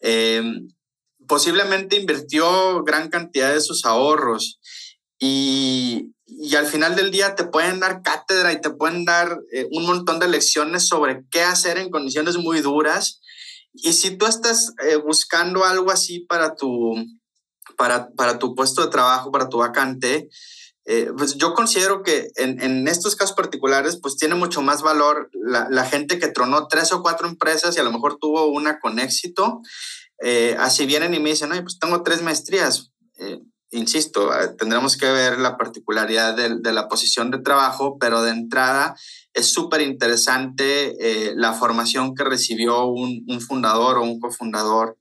Em, 0.00 0.68
posiblemente 1.28 1.96
invirtió 1.96 2.82
gran 2.82 3.10
cantidad 3.10 3.52
de 3.52 3.60
sus 3.60 3.84
ahorros 3.84 4.58
y, 5.20 6.12
y, 6.26 6.56
al 6.56 6.66
final 6.66 6.96
del 6.96 7.12
día 7.12 7.36
te 7.36 7.44
pueden 7.44 7.78
dar 7.78 8.02
cátedra 8.02 8.52
y 8.52 8.60
te 8.60 8.70
pueden 8.70 9.04
dar 9.04 9.38
eh, 9.52 9.68
un 9.70 9.86
montón 9.86 10.18
de 10.18 10.26
lecciones 10.26 10.88
sobre 10.88 11.22
qué 11.30 11.42
hacer 11.42 11.78
en 11.78 11.90
condiciones 11.90 12.38
muy 12.38 12.60
duras. 12.60 13.20
Y 13.72 13.92
si 13.92 14.16
tú 14.16 14.26
estás 14.26 14.74
eh, 14.82 14.96
buscando 14.96 15.64
algo 15.64 15.92
así 15.92 16.20
para 16.20 16.56
tu, 16.56 16.94
para, 17.76 18.10
para 18.12 18.38
tu 18.38 18.56
puesto 18.56 18.82
de 18.82 18.90
trabajo, 18.90 19.30
para 19.30 19.48
tu 19.48 19.58
vacante, 19.58 20.28
eh, 20.86 21.10
pues 21.16 21.36
yo 21.36 21.52
considero 21.54 22.02
que 22.02 22.30
en, 22.36 22.60
en, 22.62 22.88
estos 22.88 23.14
casos 23.14 23.36
particulares, 23.36 23.98
pues 24.00 24.16
tiene 24.16 24.34
mucho 24.34 24.62
más 24.62 24.82
valor 24.82 25.30
la, 25.32 25.68
la, 25.70 25.84
gente 25.84 26.18
que 26.18 26.28
tronó 26.28 26.68
tres 26.68 26.90
o 26.92 27.02
cuatro 27.02 27.28
empresas 27.28 27.76
y 27.76 27.80
a 27.80 27.82
lo 27.82 27.92
mejor 27.92 28.18
tuvo 28.18 28.46
una 28.46 28.80
con 28.80 28.98
éxito. 28.98 29.60
Eh, 30.22 30.56
así 30.58 30.86
vienen 30.86 31.14
y 31.14 31.20
me 31.20 31.30
dicen, 31.30 31.52
ay, 31.52 31.60
pues 31.60 31.78
tengo 31.78 32.02
tres 32.02 32.22
maestrías. 32.22 32.92
Eh, 33.18 33.40
insisto, 33.70 34.30
tendremos 34.58 34.96
que 34.96 35.10
ver 35.10 35.38
la 35.38 35.58
particularidad 35.58 36.34
de, 36.34 36.56
de, 36.60 36.72
la 36.72 36.88
posición 36.88 37.30
de 37.30 37.38
trabajo, 37.38 37.98
pero 37.98 38.22
de 38.22 38.30
entrada 38.30 38.96
es 39.32 39.52
súper 39.52 39.82
interesante 39.82 40.96
la 41.36 41.52
formación 41.52 42.16
que 42.16 42.24
recibió 42.24 42.86
un, 42.86 43.24
un, 43.28 43.40
fundador 43.40 43.98
o 43.98 44.02
un 44.02 44.18
cofundador 44.18 44.98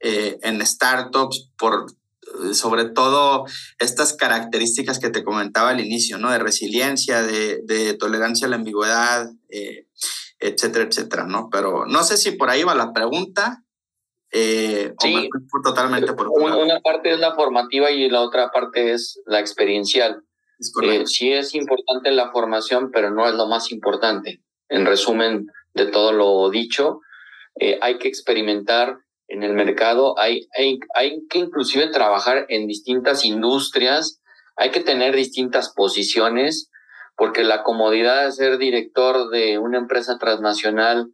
en 0.00 0.66
startups 0.66 1.52
por 1.56 1.86
sobre 2.52 2.86
todo 2.86 3.44
estas 3.78 4.14
características 4.14 4.98
que 4.98 5.10
te 5.10 5.24
comentaba 5.24 5.70
al 5.70 5.80
inicio, 5.80 6.18
¿no? 6.18 6.30
De 6.30 6.38
resiliencia, 6.38 7.22
de, 7.22 7.96
tolerancia 7.98 8.46
a 8.46 8.50
la 8.50 8.56
ambigüedad, 8.56 9.30
eh, 9.48 9.86
etcétera, 10.38 10.84
etcétera, 10.84 11.24
¿no? 11.24 11.48
Pero 11.50 11.86
no 11.86 12.02
sé 12.04 12.16
si 12.16 12.32
por 12.32 12.50
ahí 12.50 12.62
va 12.62 12.74
la 12.74 12.92
pregunta. 12.92 13.62
Eh, 14.30 14.92
sí, 15.00 15.28
totalmente 15.64 16.12
por 16.12 16.28
una, 16.28 16.80
parte 16.80 17.14
es 17.14 17.18
la 17.18 17.34
formativa 17.34 17.90
y 17.90 18.10
la 18.10 18.20
otra 18.20 18.50
parte 18.50 18.92
es 18.92 19.20
la 19.26 19.40
experiencial. 19.40 20.22
Eh, 20.82 21.06
sí 21.06 21.32
es 21.32 21.54
importante 21.54 22.10
la 22.10 22.30
formación, 22.30 22.90
pero 22.92 23.10
no 23.10 23.26
es 23.26 23.34
lo 23.34 23.46
más 23.46 23.70
importante. 23.72 24.42
En 24.68 24.84
resumen 24.84 25.46
de 25.72 25.86
todo 25.86 26.12
lo 26.12 26.50
dicho, 26.50 27.00
hay 27.80 27.98
que 27.98 28.08
experimentar 28.08 28.98
en 29.28 29.42
el 29.42 29.52
mercado, 29.52 30.18
hay, 30.18 30.48
hay, 30.56 30.80
hay 30.94 31.26
que 31.28 31.38
inclusive 31.38 31.88
trabajar 31.88 32.46
en 32.48 32.66
distintas 32.66 33.24
industrias, 33.24 34.20
hay 34.56 34.70
que 34.70 34.80
tener 34.80 35.14
distintas 35.14 35.72
posiciones, 35.74 36.70
porque 37.16 37.44
la 37.44 37.62
comodidad 37.62 38.24
de 38.24 38.32
ser 38.32 38.58
director 38.58 39.28
de 39.30 39.58
una 39.58 39.78
empresa 39.78 40.18
transnacional, 40.18 41.08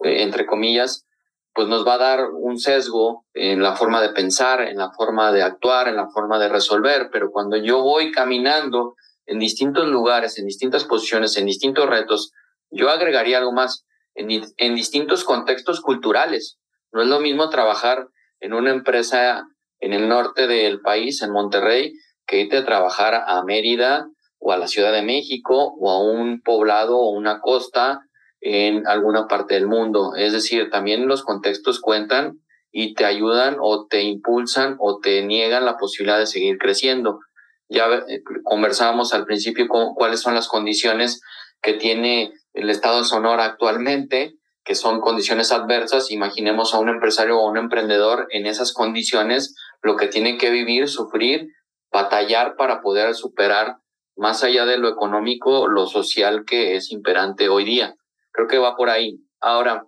eh, 0.00 0.22
entre 0.22 0.46
comillas, 0.46 1.06
pues 1.52 1.68
nos 1.68 1.86
va 1.86 1.94
a 1.94 1.98
dar 1.98 2.30
un 2.30 2.58
sesgo 2.58 3.26
en 3.34 3.62
la 3.62 3.76
forma 3.76 4.00
de 4.00 4.10
pensar, 4.10 4.62
en 4.62 4.78
la 4.78 4.92
forma 4.92 5.30
de 5.32 5.42
actuar, 5.42 5.88
en 5.88 5.96
la 5.96 6.08
forma 6.08 6.38
de 6.38 6.48
resolver, 6.48 7.10
pero 7.12 7.30
cuando 7.30 7.56
yo 7.56 7.82
voy 7.82 8.10
caminando 8.10 8.94
en 9.26 9.38
distintos 9.38 9.86
lugares, 9.88 10.38
en 10.38 10.46
distintas 10.46 10.84
posiciones, 10.84 11.36
en 11.36 11.46
distintos 11.46 11.86
retos, 11.88 12.32
yo 12.70 12.88
agregaría 12.88 13.38
algo 13.38 13.52
más 13.52 13.84
en, 14.14 14.30
en 14.56 14.74
distintos 14.74 15.24
contextos 15.24 15.80
culturales. 15.80 16.58
No 16.92 17.02
es 17.02 17.08
lo 17.08 17.20
mismo 17.20 17.48
trabajar 17.50 18.08
en 18.40 18.52
una 18.52 18.70
empresa 18.70 19.44
en 19.80 19.92
el 19.92 20.08
norte 20.08 20.46
del 20.46 20.80
país, 20.80 21.22
en 21.22 21.32
Monterrey, 21.32 21.92
que 22.26 22.40
irte 22.40 22.58
a 22.58 22.64
trabajar 22.64 23.24
a 23.26 23.42
Mérida 23.44 24.06
o 24.38 24.52
a 24.52 24.56
la 24.56 24.66
Ciudad 24.66 24.92
de 24.92 25.02
México 25.02 25.74
o 25.78 25.90
a 25.90 26.02
un 26.02 26.40
poblado 26.42 26.98
o 26.98 27.10
una 27.10 27.40
costa 27.40 28.00
en 28.40 28.86
alguna 28.86 29.26
parte 29.26 29.54
del 29.54 29.66
mundo. 29.66 30.14
Es 30.16 30.32
decir, 30.32 30.70
también 30.70 31.06
los 31.06 31.22
contextos 31.22 31.80
cuentan 31.80 32.38
y 32.72 32.94
te 32.94 33.04
ayudan 33.04 33.56
o 33.60 33.86
te 33.86 34.02
impulsan 34.02 34.76
o 34.78 34.98
te 35.00 35.22
niegan 35.22 35.64
la 35.64 35.76
posibilidad 35.76 36.18
de 36.18 36.26
seguir 36.26 36.58
creciendo. 36.58 37.20
Ya 37.68 37.86
eh, 38.08 38.22
conversábamos 38.44 39.12
al 39.12 39.24
principio 39.24 39.66
cuáles 39.68 40.20
son 40.20 40.34
las 40.34 40.48
condiciones 40.48 41.20
que 41.62 41.74
tiene 41.74 42.32
el 42.54 42.70
Estado 42.70 42.98
de 42.98 43.04
Sonora 43.04 43.44
actualmente 43.44 44.39
que 44.70 44.76
son 44.76 45.00
condiciones 45.00 45.50
adversas, 45.50 46.12
imaginemos 46.12 46.74
a 46.74 46.78
un 46.78 46.88
empresario 46.88 47.40
o 47.40 47.44
a 47.44 47.50
un 47.50 47.56
emprendedor 47.58 48.28
en 48.30 48.46
esas 48.46 48.72
condiciones, 48.72 49.56
lo 49.82 49.96
que 49.96 50.06
tiene 50.06 50.38
que 50.38 50.48
vivir, 50.50 50.86
sufrir, 50.86 51.48
batallar 51.90 52.54
para 52.54 52.80
poder 52.80 53.16
superar 53.16 53.78
más 54.14 54.44
allá 54.44 54.66
de 54.66 54.78
lo 54.78 54.88
económico, 54.88 55.66
lo 55.66 55.88
social 55.88 56.44
que 56.44 56.76
es 56.76 56.92
imperante 56.92 57.48
hoy 57.48 57.64
día. 57.64 57.96
Creo 58.30 58.46
que 58.46 58.58
va 58.58 58.76
por 58.76 58.90
ahí. 58.90 59.18
Ahora, 59.40 59.86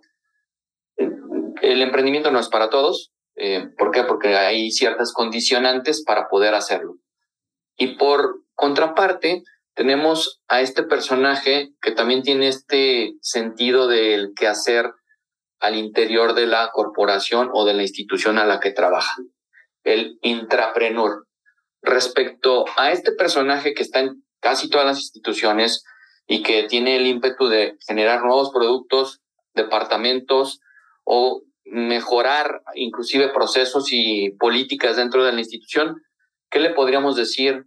el 0.97 1.81
emprendimiento 1.81 2.29
no 2.29 2.39
es 2.41 2.49
para 2.49 2.69
todos. 2.69 3.13
Eh, 3.35 3.69
¿Por 3.77 3.91
qué? 3.91 4.03
Porque 4.03 4.35
hay 4.35 4.69
ciertas 4.69 5.13
condicionantes 5.13 6.03
para 6.03 6.27
poder 6.27 6.55
hacerlo. 6.55 6.95
Y 7.77 7.95
por 7.95 8.41
contraparte, 8.53 9.43
tenemos 9.75 10.41
a 10.47 10.61
este 10.61 10.83
personaje 10.83 11.69
que 11.81 11.91
también 11.91 12.21
tiene 12.21 12.47
este 12.47 13.13
sentido 13.21 13.87
del 13.87 14.33
quehacer 14.35 14.91
al 15.59 15.75
interior 15.75 16.33
de 16.35 16.45
la 16.45 16.69
corporación 16.71 17.49
o 17.53 17.65
de 17.65 17.73
la 17.73 17.81
institución 17.81 18.37
a 18.37 18.45
la 18.45 18.59
que 18.59 18.71
trabaja, 18.71 19.15
el 19.83 20.19
intrapreneur. 20.21 21.25
Respecto 21.81 22.65
a 22.77 22.91
este 22.91 23.11
personaje 23.13 23.73
que 23.73 23.83
está 23.83 23.99
en 23.99 24.23
casi 24.39 24.69
todas 24.69 24.85
las 24.85 24.99
instituciones 24.99 25.83
y 26.27 26.43
que 26.43 26.63
tiene 26.63 26.97
el 26.97 27.07
ímpetu 27.07 27.47
de 27.47 27.77
generar 27.87 28.23
nuevos 28.23 28.51
productos, 28.51 29.21
departamentos 29.53 30.59
o 31.03 31.43
mejorar 31.65 32.61
inclusive 32.75 33.29
procesos 33.29 33.87
y 33.91 34.31
políticas 34.31 34.97
dentro 34.97 35.23
de 35.23 35.31
la 35.31 35.39
institución, 35.39 36.01
¿qué 36.49 36.59
le 36.59 36.71
podríamos 36.71 37.15
decir 37.15 37.65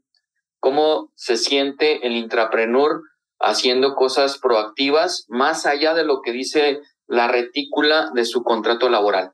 cómo 0.67 1.13
se 1.15 1.37
siente 1.37 2.05
el 2.05 2.17
intrapreneur 2.17 3.01
haciendo 3.39 3.95
cosas 3.95 4.39
proactivas 4.39 5.25
más 5.29 5.65
allá 5.65 5.95
de 5.95 6.05
lo 6.05 6.23
que 6.23 6.33
dice 6.33 6.81
la 7.07 7.29
retícula 7.29 8.11
de 8.17 8.25
su 8.25 8.43
contrato 8.43 8.89
laboral. 8.89 9.31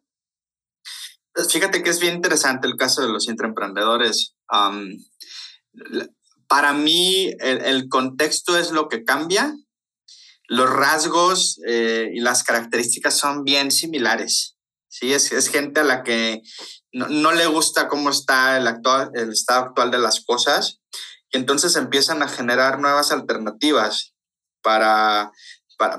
Pues 1.33 1.51
fíjate 1.51 1.83
que 1.83 1.89
es 1.89 2.01
bien 2.01 2.17
interesante 2.17 2.69
el 2.69 2.77
caso 2.77 3.01
de 3.01 3.09
los 3.09 3.29
intraemprendedores. 3.29 4.35
para 6.49 6.75
mí, 6.75 7.35
el, 7.41 7.89
contexto 7.89 8.59
es 8.59 8.71
lo 8.71 8.91
que 8.91 9.03
cambia. 9.03 9.57
Los 10.49 10.69
rasgos 10.69 11.63
eh, 11.67 12.11
y 12.13 12.21
las 12.21 12.45
características 12.45 13.17
son 13.17 13.43
bien 13.43 13.71
similares. 13.71 14.59
Sí, 14.87 15.15
es, 15.15 15.33
es 15.33 15.49
gente 15.49 15.81
a 15.81 15.85
la 15.85 16.03
que 16.03 16.43
no, 16.93 17.09
no, 17.09 17.33
le 17.33 17.47
gusta 17.47 17.89
cómo 17.89 18.11
está 18.11 18.59
el, 18.59 18.67
actual, 18.67 19.13
el 19.15 19.31
estado 19.31 19.65
actual 19.65 19.91
de 19.91 19.99
las 19.99 20.23
cosas 20.23 20.82
entonces 21.33 21.77
empiezan 21.77 22.23
a 22.23 22.29
generar 22.29 22.79
nuevas 22.79 23.11
alternativas 23.11 24.15
para, 24.63 25.33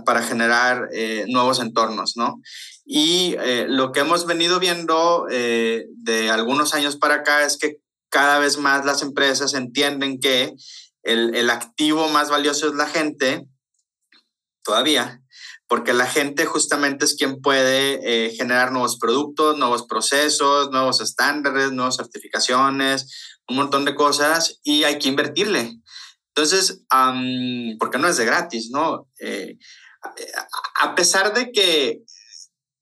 para, 0.06 0.22
generar 0.22 0.90
eh, 0.94 1.26
nuevos 1.28 1.60
entornos, 1.60 2.16
¿no? 2.16 2.42
Y 2.86 3.36
eh, 3.40 3.66
lo 3.68 3.92
que 3.92 4.02
hemos 4.02 4.26
venido 4.26 4.60
viendo 4.60 5.28
eh, 5.30 5.86
de 5.98 6.30
algunos 6.30 6.74
años 6.74 6.98
para 6.98 7.16
acá 7.16 7.46
es 7.46 7.58
que 7.58 7.78
cada 8.10 8.40
vez 8.40 8.58
más 8.58 8.86
las 8.86 9.02
empresas 9.02 9.54
entienden 9.54 10.20
que 10.20 10.54
el, 11.02 11.50
activo 11.50 12.08
más 12.10 12.30
valioso 12.30 12.68
es 12.68 12.76
la 12.76 12.88
gente, 12.88 13.48
todavía, 14.64 15.22
porque 15.68 15.94
la 15.94 16.06
gente 16.06 16.46
justamente 16.46 17.04
es 17.04 17.16
quien 17.16 17.42
puede 17.42 18.32
generar 18.38 18.72
nuevos 18.72 18.98
productos, 18.98 19.58
nuevos 19.58 19.86
procesos, 19.88 20.70
nuevos 20.70 21.02
estándares, 21.02 21.72
nuevas 21.72 21.98
certificaciones, 21.98 23.33
un 23.48 23.58
montón 23.58 23.86
de 23.86 23.96
cosas 23.96 24.60
y 24.64 24.84
hay 24.84 25.00
que 25.00 25.10
invertirle. 25.10 25.80
Entonces, 26.36 26.82
porque 27.80 28.00
no 28.00 28.08
es 28.08 28.18
de 28.18 28.26
gratis, 28.26 28.72
¿no? 28.72 29.08
Eh, 29.20 29.58
a 30.82 30.96
pesar 30.96 31.34
de 31.34 31.52
que 31.52 32.02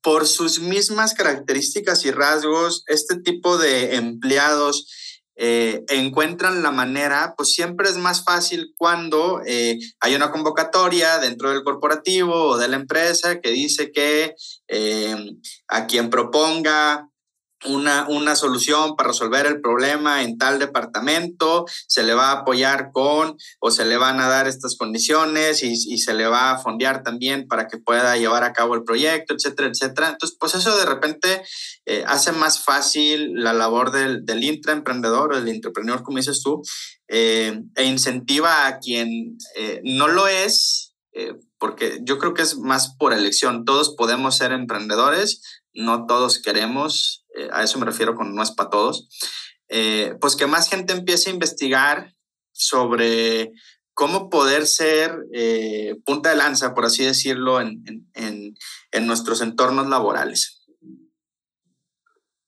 por 0.01 0.25
sus 0.25 0.59
mismas 0.59 1.13
características 1.13 2.05
y 2.05 2.11
rasgos, 2.11 2.83
este 2.87 3.19
tipo 3.19 3.57
de 3.57 3.95
empleados 3.95 4.87
eh, 5.35 5.83
encuentran 5.89 6.63
la 6.63 6.71
manera, 6.71 7.35
pues 7.35 7.53
siempre 7.53 7.89
es 7.89 7.97
más 7.97 8.23
fácil 8.23 8.73
cuando 8.77 9.41
eh, 9.45 9.77
hay 9.99 10.15
una 10.15 10.31
convocatoria 10.31 11.19
dentro 11.19 11.49
del 11.51 11.63
corporativo 11.63 12.33
o 12.33 12.57
de 12.57 12.69
la 12.69 12.77
empresa 12.77 13.41
que 13.41 13.51
dice 13.51 13.91
que 13.91 14.33
a 15.67 15.87
quien 15.87 16.09
proponga 16.09 17.10
una, 17.65 18.07
una 18.07 18.35
solución 18.35 18.95
para 18.95 19.09
resolver 19.09 19.45
el 19.45 19.61
problema 19.61 20.23
en 20.23 20.37
tal 20.37 20.59
departamento, 20.59 21.65
se 21.87 22.03
le 22.03 22.13
va 22.13 22.29
a 22.29 22.39
apoyar 22.39 22.91
con 22.91 23.37
o 23.59 23.71
se 23.71 23.85
le 23.85 23.97
van 23.97 24.19
a 24.19 24.27
dar 24.27 24.47
estas 24.47 24.75
condiciones 24.75 25.63
y, 25.63 25.71
y, 25.71 25.97
se 25.99 26.13
le 26.13 26.27
va 26.27 26.51
a 26.51 26.57
fondear 26.57 27.03
también 27.03 27.47
para 27.47 27.67
que 27.67 27.77
pueda 27.77 28.17
llevar 28.17 28.43
a 28.43 28.53
cabo 28.53 28.75
el 28.75 28.83
proyecto, 28.83 29.33
etcétera, 29.33 29.69
etcétera. 29.69 30.09
Entonces, 30.09 30.37
pues 30.39 30.55
eso 30.55 30.75
de 30.77 30.85
repente 30.85 31.43
eh, 31.85 32.03
hace 32.07 32.31
más 32.31 32.63
fácil 32.63 33.33
la 33.35 33.53
labor 33.53 33.91
del, 33.91 34.25
del 34.25 34.43
intraemprendedor 34.43 35.33
o 35.33 35.39
del 35.39 35.53
intrapreneur, 35.53 36.03
como 36.03 36.17
dices 36.17 36.41
tú, 36.41 36.61
eh, 37.13 37.61
e 37.75 37.83
incentiva 37.83 38.67
a 38.67 38.79
quien 38.79 39.37
eh, 39.57 39.81
no 39.83 40.07
lo 40.07 40.27
es, 40.27 40.95
eh, 41.13 41.35
porque 41.59 41.99
yo 42.03 42.17
creo 42.17 42.33
que 42.33 42.41
es 42.41 42.57
más 42.57 42.95
por 42.95 43.11
elección. 43.13 43.65
Todos 43.65 43.95
podemos 43.97 44.37
ser 44.37 44.53
emprendedores, 44.53 45.41
no 45.73 46.05
todos 46.05 46.41
queremos, 46.41 47.20
eh, 47.35 47.49
a 47.51 47.63
eso 47.63 47.79
me 47.79 47.85
refiero 47.85 48.15
con 48.15 48.35
no 48.35 48.43
es 48.43 48.51
para 48.51 48.69
todos, 48.69 49.07
eh, 49.69 50.15
pues 50.19 50.35
que 50.35 50.47
más 50.47 50.69
gente 50.69 50.93
empiece 50.93 51.29
a 51.29 51.33
investigar 51.33 52.13
sobre 52.51 53.51
cómo 53.93 54.29
poder 54.29 54.65
ser 54.65 55.15
eh, 55.33 55.95
punta 56.05 56.29
de 56.29 56.35
lanza, 56.35 56.73
por 56.73 56.85
así 56.85 57.03
decirlo, 57.03 57.61
en, 57.61 57.83
en, 58.13 58.55
en, 58.91 59.07
nuestros 59.07 59.41
entornos 59.41 59.87
laborales. 59.87 60.65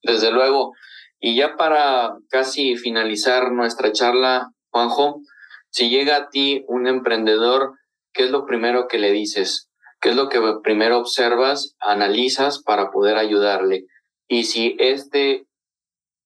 Desde 0.02 0.30
luego. 0.30 0.72
Y 1.20 1.36
ya 1.36 1.56
para 1.56 2.16
casi 2.28 2.76
finalizar 2.76 3.52
nuestra 3.52 3.92
charla, 3.92 4.50
Juanjo, 4.70 5.22
si 5.70 5.88
llega 5.88 6.16
a 6.16 6.28
ti 6.28 6.64
un 6.68 6.86
emprendedor, 6.86 7.78
¿qué 8.12 8.24
es 8.24 8.30
lo 8.30 8.46
primero 8.46 8.86
que 8.86 8.98
le 8.98 9.12
dices? 9.12 9.70
¿Qué 10.00 10.10
es 10.10 10.16
lo 10.16 10.28
que 10.28 10.40
primero 10.62 10.98
observas, 10.98 11.76
analizas 11.80 12.62
para 12.62 12.90
poder 12.90 13.16
ayudarle? 13.16 13.86
Y 14.28 14.44
si 14.44 14.76
este 14.78 15.46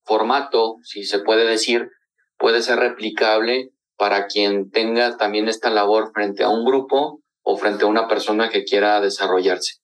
formato, 0.04 0.76
si 0.82 1.04
se 1.04 1.20
puede 1.20 1.46
decir, 1.46 1.90
puede 2.38 2.62
ser 2.62 2.78
replicable 2.78 3.72
para 3.96 4.26
quien 4.26 4.70
tenga 4.70 5.16
también 5.16 5.48
esta 5.48 5.70
labor 5.70 6.12
frente 6.14 6.44
a 6.44 6.48
un 6.48 6.64
grupo 6.64 7.22
o 7.42 7.56
frente 7.56 7.84
a 7.84 7.88
una 7.88 8.08
persona 8.08 8.48
que 8.48 8.64
quiera 8.64 9.00
desarrollarse. 9.00 9.74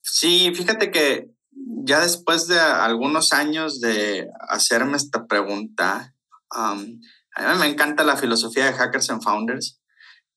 Sí, 0.00 0.52
fíjate 0.54 0.90
que 0.90 1.28
ya 1.50 2.00
después 2.00 2.46
de 2.46 2.60
algunos 2.60 3.32
años 3.32 3.80
de 3.80 4.28
hacerme 4.48 4.96
esta 4.96 5.26
pregunta, 5.26 6.14
um, 6.56 7.00
a 7.34 7.52
mí 7.54 7.60
me 7.60 7.66
encanta 7.66 8.04
la 8.04 8.16
filosofía 8.16 8.66
de 8.66 8.72
Hackers 8.72 9.10
and 9.10 9.22
Founders 9.22 9.78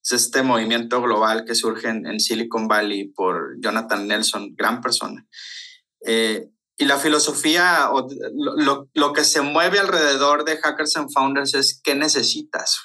es 0.03 0.11
este 0.13 0.41
movimiento 0.41 1.01
global 1.01 1.45
que 1.45 1.55
surge 1.55 1.87
en, 1.89 2.19
Silicon 2.19 2.67
Valley 2.67 3.09
por 3.09 3.59
Jonathan 3.59 4.07
Nelson, 4.07 4.55
gran 4.55 4.81
persona. 4.81 5.25
Eh, 6.05 6.49
y 6.81 6.85
la 6.85 6.97
filosofía, 6.97 7.91
o 7.91 8.07
lo, 8.33 8.89
lo, 8.91 9.13
que 9.13 9.23
se 9.23 9.41
mueve 9.41 9.77
alrededor 9.77 10.45
de 10.45 10.57
Hackers 10.57 10.97
and 10.97 11.11
Founders 11.13 11.53
es 11.53 11.79
qué 11.83 11.93
necesitas. 11.93 12.79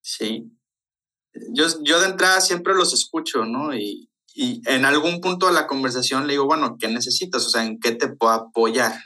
Sí. 0.00 0.50
Yo, 1.52 1.66
yo 1.82 2.00
de 2.00 2.06
entrada 2.06 2.40
siempre 2.40 2.74
los 2.74 2.94
escucho, 2.94 3.44
¿no? 3.44 3.74
Y, 3.76 4.10
y 4.32 4.62
en 4.64 4.86
algún 4.86 5.20
punto 5.20 5.48
de 5.48 5.52
la 5.52 5.66
conversación 5.66 6.26
le 6.26 6.32
digo, 6.32 6.46
bueno, 6.46 6.76
¿qué 6.80 6.88
necesitas? 6.88 7.44
O 7.44 7.50
sea, 7.50 7.62
¿en 7.62 7.78
qué 7.78 7.92
te 7.92 8.08
puedo 8.08 8.32
apoyar? 8.32 8.98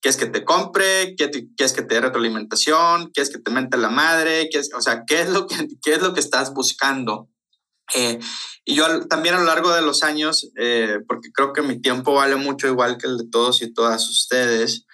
¿Quieres 0.00 0.16
que 0.16 0.26
te 0.26 0.42
compre? 0.42 1.14
¿Quieres 1.16 1.72
que 1.74 1.82
te 1.82 1.96
dé 1.96 2.00
retroalimentación? 2.00 3.10
¿Quieres 3.10 3.30
que 3.30 3.40
te 3.40 3.50
mente 3.50 3.76
la 3.76 3.90
madre? 3.90 4.48
¿Quieres, 4.50 4.70
o 4.74 4.80
sea, 4.80 5.04
¿qué 5.06 5.20
es 5.20 5.28
lo 5.28 5.46
que, 5.46 5.68
qué 5.82 5.92
es 5.92 6.00
lo 6.00 6.14
que 6.14 6.20
estás 6.20 6.54
buscando? 6.54 7.28
Eh, 7.94 8.18
y 8.64 8.74
yo 8.74 9.06
también 9.06 9.34
a 9.34 9.38
lo 9.38 9.44
largo 9.44 9.72
de 9.72 9.82
los 9.82 10.02
años, 10.02 10.50
eh, 10.56 10.98
porque 11.06 11.30
creo 11.32 11.52
que 11.52 11.62
mi 11.62 11.80
tiempo 11.80 12.14
vale 12.14 12.36
mucho 12.36 12.68
igual 12.68 12.98
que 12.98 13.06
el 13.06 13.18
de 13.18 13.28
todos 13.30 13.62
y 13.62 13.72
todas 13.72 14.08
ustedes, 14.08 14.86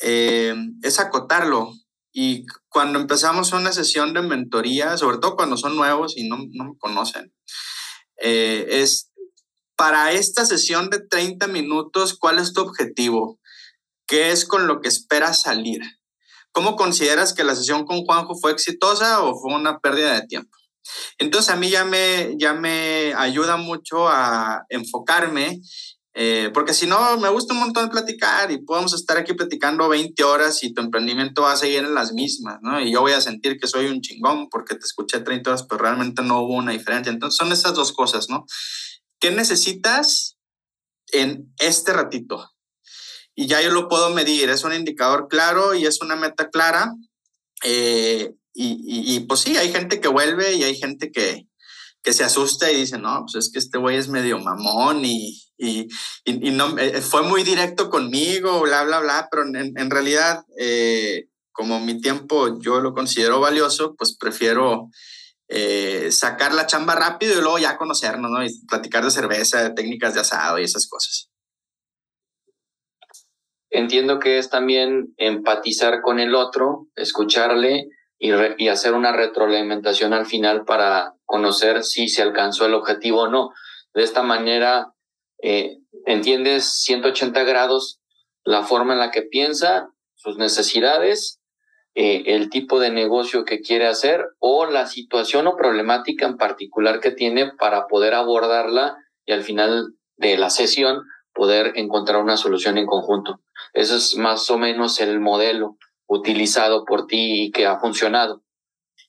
eh, 0.00 0.54
es 0.82 0.98
acotarlo. 0.98 1.72
Y 2.12 2.46
cuando 2.68 2.98
empezamos 2.98 3.52
una 3.52 3.72
sesión 3.72 4.14
de 4.14 4.22
mentoría, 4.22 4.96
sobre 4.96 5.18
todo 5.18 5.36
cuando 5.36 5.56
son 5.56 5.76
nuevos 5.76 6.16
y 6.16 6.28
no, 6.28 6.38
no 6.52 6.64
me 6.64 6.78
conocen, 6.78 7.32
es 8.16 9.10
para 9.76 10.12
esta 10.12 10.46
sesión 10.46 10.90
de 10.90 11.00
30 11.00 11.48
minutos, 11.48 12.16
¿cuál 12.16 12.38
es 12.38 12.52
tu 12.52 12.60
objetivo? 12.60 13.40
¿Qué 14.06 14.30
es 14.30 14.44
con 14.44 14.68
lo 14.68 14.80
que 14.80 14.88
esperas 14.88 15.42
salir? 15.42 15.80
¿Cómo 16.52 16.76
consideras 16.76 17.32
que 17.32 17.42
la 17.42 17.56
sesión 17.56 17.84
con 17.84 18.04
Juanjo 18.04 18.36
fue 18.36 18.52
exitosa 18.52 19.22
o 19.22 19.34
fue 19.34 19.52
una 19.54 19.80
pérdida 19.80 20.14
de 20.14 20.26
tiempo? 20.28 20.56
Entonces 21.18 21.50
a 21.50 21.56
mí 21.56 21.70
ya 21.70 21.84
me, 21.84 22.34
ya 22.38 22.54
me 22.54 23.14
ayuda 23.14 23.56
mucho 23.56 24.08
a 24.08 24.64
enfocarme, 24.68 25.60
eh, 26.16 26.50
porque 26.54 26.74
si 26.74 26.86
no, 26.86 27.18
me 27.18 27.28
gusta 27.28 27.54
un 27.54 27.60
montón 27.60 27.90
platicar 27.90 28.52
y 28.52 28.58
podemos 28.58 28.94
estar 28.94 29.16
aquí 29.16 29.34
platicando 29.34 29.88
20 29.88 30.22
horas 30.22 30.62
y 30.62 30.72
tu 30.72 30.80
emprendimiento 30.80 31.42
va 31.42 31.52
a 31.52 31.56
seguir 31.56 31.80
en 31.80 31.94
las 31.94 32.12
mismas, 32.12 32.58
¿no? 32.62 32.80
Y 32.80 32.92
yo 32.92 33.00
voy 33.00 33.12
a 33.12 33.20
sentir 33.20 33.58
que 33.58 33.66
soy 33.66 33.86
un 33.86 34.00
chingón 34.00 34.48
porque 34.48 34.76
te 34.76 34.84
escuché 34.84 35.20
30 35.20 35.50
horas, 35.50 35.66
pero 35.68 35.82
realmente 35.82 36.22
no 36.22 36.42
hubo 36.42 36.54
una 36.54 36.72
diferencia. 36.72 37.10
Entonces 37.10 37.36
son 37.36 37.52
esas 37.52 37.74
dos 37.74 37.92
cosas, 37.92 38.28
¿no? 38.28 38.46
¿Qué 39.18 39.32
necesitas 39.32 40.36
en 41.10 41.52
este 41.58 41.92
ratito? 41.92 42.48
y 43.34 43.46
ya 43.46 43.60
yo 43.60 43.70
lo 43.70 43.88
puedo 43.88 44.10
medir. 44.10 44.48
Es 44.50 44.64
un 44.64 44.72
indicador 44.72 45.28
claro 45.28 45.74
y 45.74 45.86
es 45.86 46.00
una 46.00 46.16
meta 46.16 46.50
clara. 46.50 46.94
Eh, 47.64 48.34
y, 48.54 49.16
y, 49.16 49.20
pues 49.20 49.40
sí, 49.40 49.56
hay 49.56 49.72
gente 49.72 50.00
que 50.00 50.08
vuelve 50.08 50.54
y 50.54 50.62
hay 50.62 50.76
gente 50.76 51.10
que, 51.10 51.48
que 52.02 52.12
se 52.12 52.22
asusta 52.22 52.70
y 52.70 52.76
dice, 52.76 52.98
no, 52.98 53.24
pues 53.24 53.34
es 53.46 53.52
que 53.52 53.58
este 53.58 53.78
güey 53.78 53.96
es 53.96 54.08
medio 54.08 54.38
mamón 54.38 55.04
y, 55.04 55.42
y, 55.58 55.88
y 56.24 56.50
no, 56.52 56.78
eh, 56.78 57.00
fue 57.00 57.22
muy 57.22 57.42
directo 57.42 57.90
conmigo, 57.90 58.60
bla, 58.60 58.84
bla, 58.84 59.00
bla, 59.00 59.28
pero 59.30 59.42
en, 59.44 59.76
en 59.76 59.90
realidad, 59.90 60.44
eh, 60.58 61.26
como 61.50 61.80
mi 61.80 62.00
tiempo 62.00 62.60
yo 62.60 62.80
lo 62.80 62.94
considero 62.94 63.40
valioso, 63.40 63.94
pues 63.96 64.16
prefiero 64.16 64.88
sacar 66.10 66.52
la 66.52 66.66
chamba 66.66 66.96
rápido 66.96 67.38
y 67.38 67.42
luego 67.42 67.58
ya 67.58 67.76
conocernos, 67.76 68.28
¿no? 68.28 68.44
Y 68.44 68.48
platicar 68.66 69.04
de 69.04 69.10
cerveza, 69.12 69.62
de 69.62 69.70
técnicas 69.70 70.14
de 70.14 70.20
asado 70.20 70.58
y 70.58 70.64
esas 70.64 70.88
cosas. 70.88 71.30
Entiendo 73.74 74.20
que 74.20 74.38
es 74.38 74.50
también 74.50 75.14
empatizar 75.16 76.00
con 76.00 76.20
el 76.20 76.36
otro, 76.36 76.86
escucharle 76.94 77.88
y, 78.56 78.68
hacer 78.68 78.94
una 78.94 79.12
retroalimentación 79.12 80.14
al 80.14 80.24
final 80.24 80.64
para 80.64 81.14
conocer 81.26 81.82
si 81.84 82.08
se 82.08 82.22
alcanzó 82.22 82.64
el 82.64 82.74
objetivo 82.74 83.22
o 83.22 83.28
no. 83.28 83.50
De 83.92 84.02
esta 84.02 84.22
manera, 84.22 84.94
eh, 85.42 85.78
entiendes 86.06 86.80
180 86.82 87.44
grados 87.44 88.00
la 88.42 88.62
forma 88.62 88.94
en 88.94 89.00
la 89.00 89.10
que 89.10 89.22
piensa, 89.22 89.90
sus 90.14 90.38
necesidades, 90.38 91.40
eh, 91.94 92.22
el 92.26 92.48
tipo 92.48 92.80
de 92.80 92.90
negocio 92.90 93.44
que 93.44 93.60
quiere 93.60 93.86
hacer 93.86 94.24
o 94.38 94.66
la 94.66 94.86
situación 94.86 95.46
o 95.46 95.56
problemática 95.56 96.26
en 96.26 96.38
particular 96.38 97.00
que 97.00 97.10
tiene 97.10 97.52
para 97.52 97.86
poder 97.88 98.14
abordarla 98.14 98.96
y 99.26 99.32
al 99.32 99.42
final 99.42 99.94
de 100.16 100.38
la 100.38 100.48
sesión 100.48 101.02
poder 101.34 101.72
encontrar 101.76 102.22
una 102.22 102.38
solución 102.38 102.78
en 102.78 102.86
conjunto. 102.86 103.40
Ese 103.74 103.96
es 103.96 104.16
más 104.16 104.50
o 104.50 104.56
menos 104.56 105.00
el 105.00 105.20
modelo 105.20 105.76
utilizado 106.06 106.84
por 106.84 107.06
ti 107.06 107.44
y 107.44 107.50
que 107.50 107.66
ha 107.66 107.78
funcionado. 107.78 108.44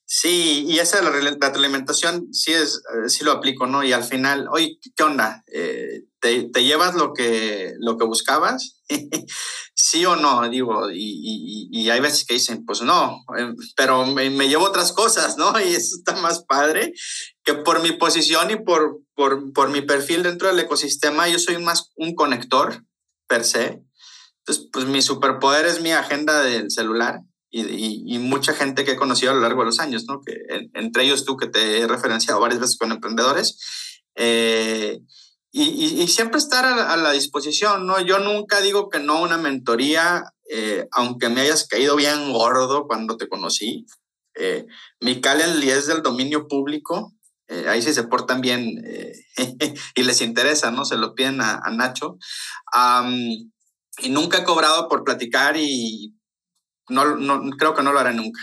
Sí, 0.08 0.66
y 0.68 0.78
esa 0.78 1.02
la 1.02 1.10
alimentación 1.48 2.32
sí 2.32 2.54
es, 2.54 2.84
eh, 2.94 3.10
sí 3.10 3.24
lo 3.24 3.32
aplico, 3.32 3.66
¿no? 3.66 3.84
Y 3.84 3.92
al 3.92 4.04
final, 4.04 4.48
oye, 4.52 4.78
¿qué 4.96 5.04
onda? 5.04 5.44
Eh, 5.52 6.04
¿te, 6.20 6.44
¿te, 6.44 6.64
llevas 6.64 6.94
lo 6.94 7.12
que, 7.12 7.74
lo 7.80 7.98
que 7.98 8.06
buscabas? 8.06 8.84
sí 9.74 10.06
o 10.06 10.16
no, 10.16 10.48
digo, 10.48 10.92
y, 10.92 11.00
y, 11.00 11.70
y, 11.72 11.90
hay 11.90 12.00
veces 12.02 12.24
que 12.24 12.36
dicen, 12.36 12.66
pues 12.66 12.84
no, 12.84 13.26
eh, 13.36 13.52
pero 13.76 14.06
me, 14.06 14.30
me, 14.30 14.48
llevo 14.48 14.66
otras 14.66 14.92
cosas, 14.92 15.38
¿no? 15.38 15.54
Y 15.60 15.74
eso 15.74 15.96
está 15.98 16.16
más 16.18 16.44
padre 16.44 16.94
que 17.44 17.56
por 17.56 17.82
mi 17.82 17.94
posición 17.94 18.52
y 18.52 18.58
por, 18.58 19.00
por, 19.16 19.54
por 19.54 19.70
mi 19.70 19.82
perfil 19.82 20.22
dentro 20.22 20.50
del 20.50 20.60
ecosistema, 20.60 21.28
yo 21.28 21.40
soy 21.40 21.58
más 21.58 21.92
un 21.96 22.14
conector 22.14 22.86
per 23.28 23.44
se. 23.44 23.82
Entonces, 24.46 24.70
pues 24.72 24.86
mi 24.86 25.02
superpoder 25.02 25.66
es 25.66 25.82
mi 25.82 25.92
agenda 25.92 26.42
del 26.42 26.70
celular 26.70 27.22
y, 27.50 28.20
mucha 28.20 28.54
gente 28.54 28.84
que 28.84 28.92
he 28.92 28.98
conocido 28.98 29.32
a 29.32 29.36
lo 29.36 29.42
largo 29.42 29.62
de 29.62 29.68
los 29.68 29.80
años, 29.80 30.06
¿no? 30.08 30.22
Que 30.22 30.36
entre 30.74 31.04
ellos 31.04 31.26
tú 31.26 31.38
que 31.38 31.48
te 31.48 31.80
he 31.80 31.88
referenciado 31.88 32.40
varias 32.40 32.60
veces 32.60 32.78
con 32.78 32.92
emprendedores. 32.92 33.58
Eh, 34.16 35.00
y, 35.58 36.08
siempre 36.10 36.38
estar 36.38 36.66
a, 36.66 36.98
la 36.98 37.12
disposición, 37.14 37.88
¿no? 37.88 38.02
Yo 38.02 38.20
nunca 38.20 38.60
digo 38.60 38.90
que 38.90 39.00
no 39.00 39.14
a 39.14 39.22
una 39.22 39.38
mentoría, 39.38 40.34
eh, 40.50 40.86
aunque 40.92 41.30
me 41.30 41.42
hayas 41.42 41.66
caído 41.66 41.96
bien 41.96 42.34
gordo 42.34 42.88
cuando 42.88 43.16
te 43.16 43.30
conocí. 43.30 43.86
Eh, 44.36 44.66
mi 45.00 45.22
Calendly 45.22 45.70
es 45.70 45.88
del 45.88 46.02
dominio 46.02 46.50
público, 46.50 47.14
eh, 47.48 47.68
ahí 47.70 47.82
sí 47.82 47.94
se 47.94 48.04
portan 48.04 48.42
bien 48.42 48.84
y 49.96 50.04
les 50.04 50.20
interesa, 50.20 50.72
¿no? 50.72 50.84
Se 50.84 50.98
lo 50.98 51.16
piden 51.16 51.40
a, 51.40 51.62
Nacho. 51.72 52.18
Y 54.02 54.10
nunca 54.10 54.40
he 54.40 54.44
cobrado 54.44 54.88
por 54.88 55.04
platicar 55.04 55.56
y 55.58 56.14
no, 56.90 57.16
no, 57.16 57.42
creo 57.58 57.74
que 57.74 57.84
no 57.84 57.94
lo 57.94 58.00
haré 58.00 58.14
nunca. 58.14 58.40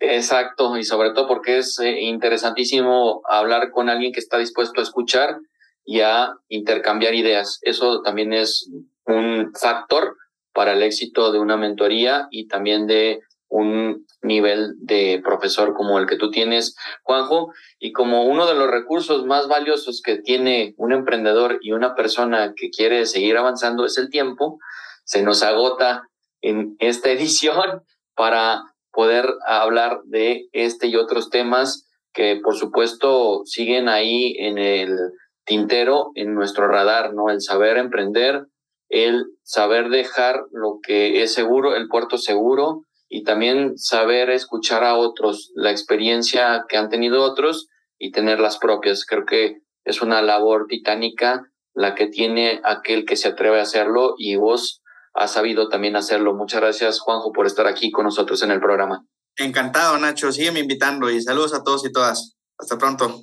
Exacto, 0.00 0.76
y 0.76 0.84
sobre 0.84 1.10
todo 1.10 1.26
porque 1.26 1.58
es 1.58 1.78
eh, 1.80 2.00
interesantísimo 2.02 3.22
hablar 3.28 3.70
con 3.72 3.88
alguien 3.88 4.12
que 4.12 4.20
está 4.20 4.38
dispuesto 4.38 4.80
a 4.80 4.84
escuchar 4.84 5.38
y 5.84 6.00
a 6.00 6.34
intercambiar 6.48 7.14
ideas. 7.14 7.58
Eso 7.62 8.02
también 8.02 8.32
es 8.32 8.70
un 9.06 9.52
factor 9.54 10.16
para 10.52 10.74
el 10.74 10.82
éxito 10.82 11.32
de 11.32 11.40
una 11.40 11.56
mentoría 11.56 12.28
y 12.30 12.46
también 12.46 12.86
de 12.86 13.20
un 13.48 14.06
nivel 14.22 14.74
de 14.78 15.20
profesor 15.24 15.74
como 15.74 15.98
el 15.98 16.06
que 16.06 16.16
tú 16.16 16.30
tienes, 16.30 16.76
Juanjo, 17.02 17.52
y 17.78 17.92
como 17.92 18.24
uno 18.24 18.46
de 18.46 18.54
los 18.54 18.70
recursos 18.70 19.24
más 19.24 19.48
valiosos 19.48 20.02
que 20.02 20.18
tiene 20.18 20.74
un 20.76 20.92
emprendedor 20.92 21.58
y 21.62 21.72
una 21.72 21.94
persona 21.94 22.52
que 22.54 22.70
quiere 22.70 23.06
seguir 23.06 23.36
avanzando 23.36 23.84
es 23.84 23.96
el 23.98 24.10
tiempo, 24.10 24.58
se 25.04 25.22
nos 25.22 25.42
agota 25.42 26.08
en 26.42 26.76
esta 26.78 27.10
edición 27.10 27.82
para 28.14 28.62
poder 28.92 29.26
hablar 29.46 30.00
de 30.04 30.48
este 30.52 30.88
y 30.88 30.96
otros 30.96 31.30
temas 31.30 31.86
que 32.12 32.40
por 32.42 32.56
supuesto 32.56 33.42
siguen 33.44 33.88
ahí 33.88 34.34
en 34.38 34.58
el 34.58 34.96
tintero, 35.44 36.10
en 36.14 36.34
nuestro 36.34 36.66
radar, 36.66 37.14
¿no? 37.14 37.30
El 37.30 37.40
saber 37.40 37.78
emprender, 37.78 38.46
el 38.88 39.24
saber 39.42 39.88
dejar 39.88 40.42
lo 40.50 40.80
que 40.82 41.22
es 41.22 41.32
seguro, 41.32 41.76
el 41.76 41.88
puerto 41.88 42.18
seguro 42.18 42.82
y 43.08 43.24
también 43.24 43.78
saber 43.78 44.30
escuchar 44.30 44.84
a 44.84 44.96
otros, 44.96 45.50
la 45.54 45.70
experiencia 45.70 46.64
que 46.68 46.76
han 46.76 46.90
tenido 46.90 47.22
otros 47.22 47.68
y 47.98 48.10
tener 48.12 48.40
las 48.40 48.58
propias. 48.58 49.04
Creo 49.04 49.24
que 49.24 49.62
es 49.84 50.02
una 50.02 50.22
labor 50.22 50.66
titánica 50.68 51.42
la 51.74 51.94
que 51.94 52.08
tiene 52.08 52.60
aquel 52.64 53.04
que 53.04 53.16
se 53.16 53.28
atreve 53.28 53.60
a 53.60 53.62
hacerlo 53.62 54.14
y 54.18 54.36
vos 54.36 54.82
ha 55.14 55.28
sabido 55.28 55.68
también 55.68 55.96
hacerlo. 55.96 56.34
Muchas 56.34 56.60
gracias, 56.60 57.00
Juanjo, 57.00 57.32
por 57.32 57.46
estar 57.46 57.66
aquí 57.66 57.90
con 57.90 58.04
nosotros 58.04 58.42
en 58.42 58.50
el 58.50 58.60
programa. 58.60 59.06
Encantado, 59.36 59.96
Nacho. 59.98 60.32
Sígueme 60.32 60.60
invitando 60.60 61.08
y 61.10 61.22
saludos 61.22 61.54
a 61.54 61.62
todos 61.62 61.86
y 61.86 61.92
todas. 61.92 62.36
Hasta 62.58 62.76
pronto. 62.76 63.20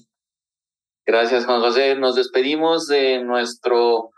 Gracias, 1.05 1.45
Juan 1.45 1.61
José. 1.61 1.95
Nos 1.95 2.15
despedimos 2.15 2.88
de 2.88 3.21
nuestro 3.21 4.11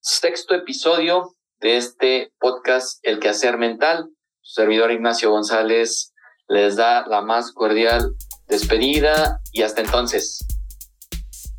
sexto 0.00 0.54
episodio 0.54 1.34
de 1.60 1.76
este 1.76 2.32
podcast 2.40 2.98
El 3.02 3.20
Quehacer 3.20 3.58
Mental. 3.58 4.08
Su 4.46 4.62
servidor 4.62 4.92
Ignacio 4.92 5.32
González 5.32 6.12
les 6.46 6.76
da 6.76 7.04
la 7.08 7.20
más 7.20 7.50
cordial 7.50 8.14
despedida 8.46 9.40
y 9.50 9.62
hasta 9.62 9.80
entonces. 9.80 10.38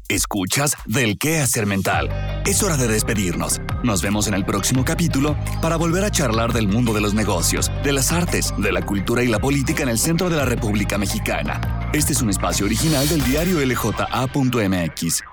Escuchas 0.07 0.73
del 0.85 1.17
qué 1.17 1.39
hacer 1.39 1.65
mental. 1.65 2.07
Es 2.45 2.63
hora 2.63 2.77
de 2.77 2.87
despedirnos. 2.87 3.59
Nos 3.83 4.01
vemos 4.01 4.29
en 4.29 4.35
el 4.35 4.45
próximo 4.45 4.85
capítulo 4.85 5.35
para 5.61 5.75
volver 5.75 6.05
a 6.05 6.11
charlar 6.11 6.53
del 6.53 6.69
mundo 6.69 6.93
de 6.93 7.01
los 7.01 7.13
negocios, 7.13 7.69
de 7.83 7.91
las 7.91 8.13
artes, 8.13 8.53
de 8.57 8.71
la 8.71 8.81
cultura 8.81 9.21
y 9.21 9.27
la 9.27 9.39
política 9.39 9.83
en 9.83 9.89
el 9.89 9.99
centro 9.99 10.29
de 10.29 10.37
la 10.37 10.45
República 10.45 10.97
Mexicana. 10.97 11.89
Este 11.91 12.13
es 12.13 12.21
un 12.21 12.29
espacio 12.29 12.65
original 12.65 13.05
del 13.09 13.21
diario 13.25 13.59
LJA.mx. 13.59 15.23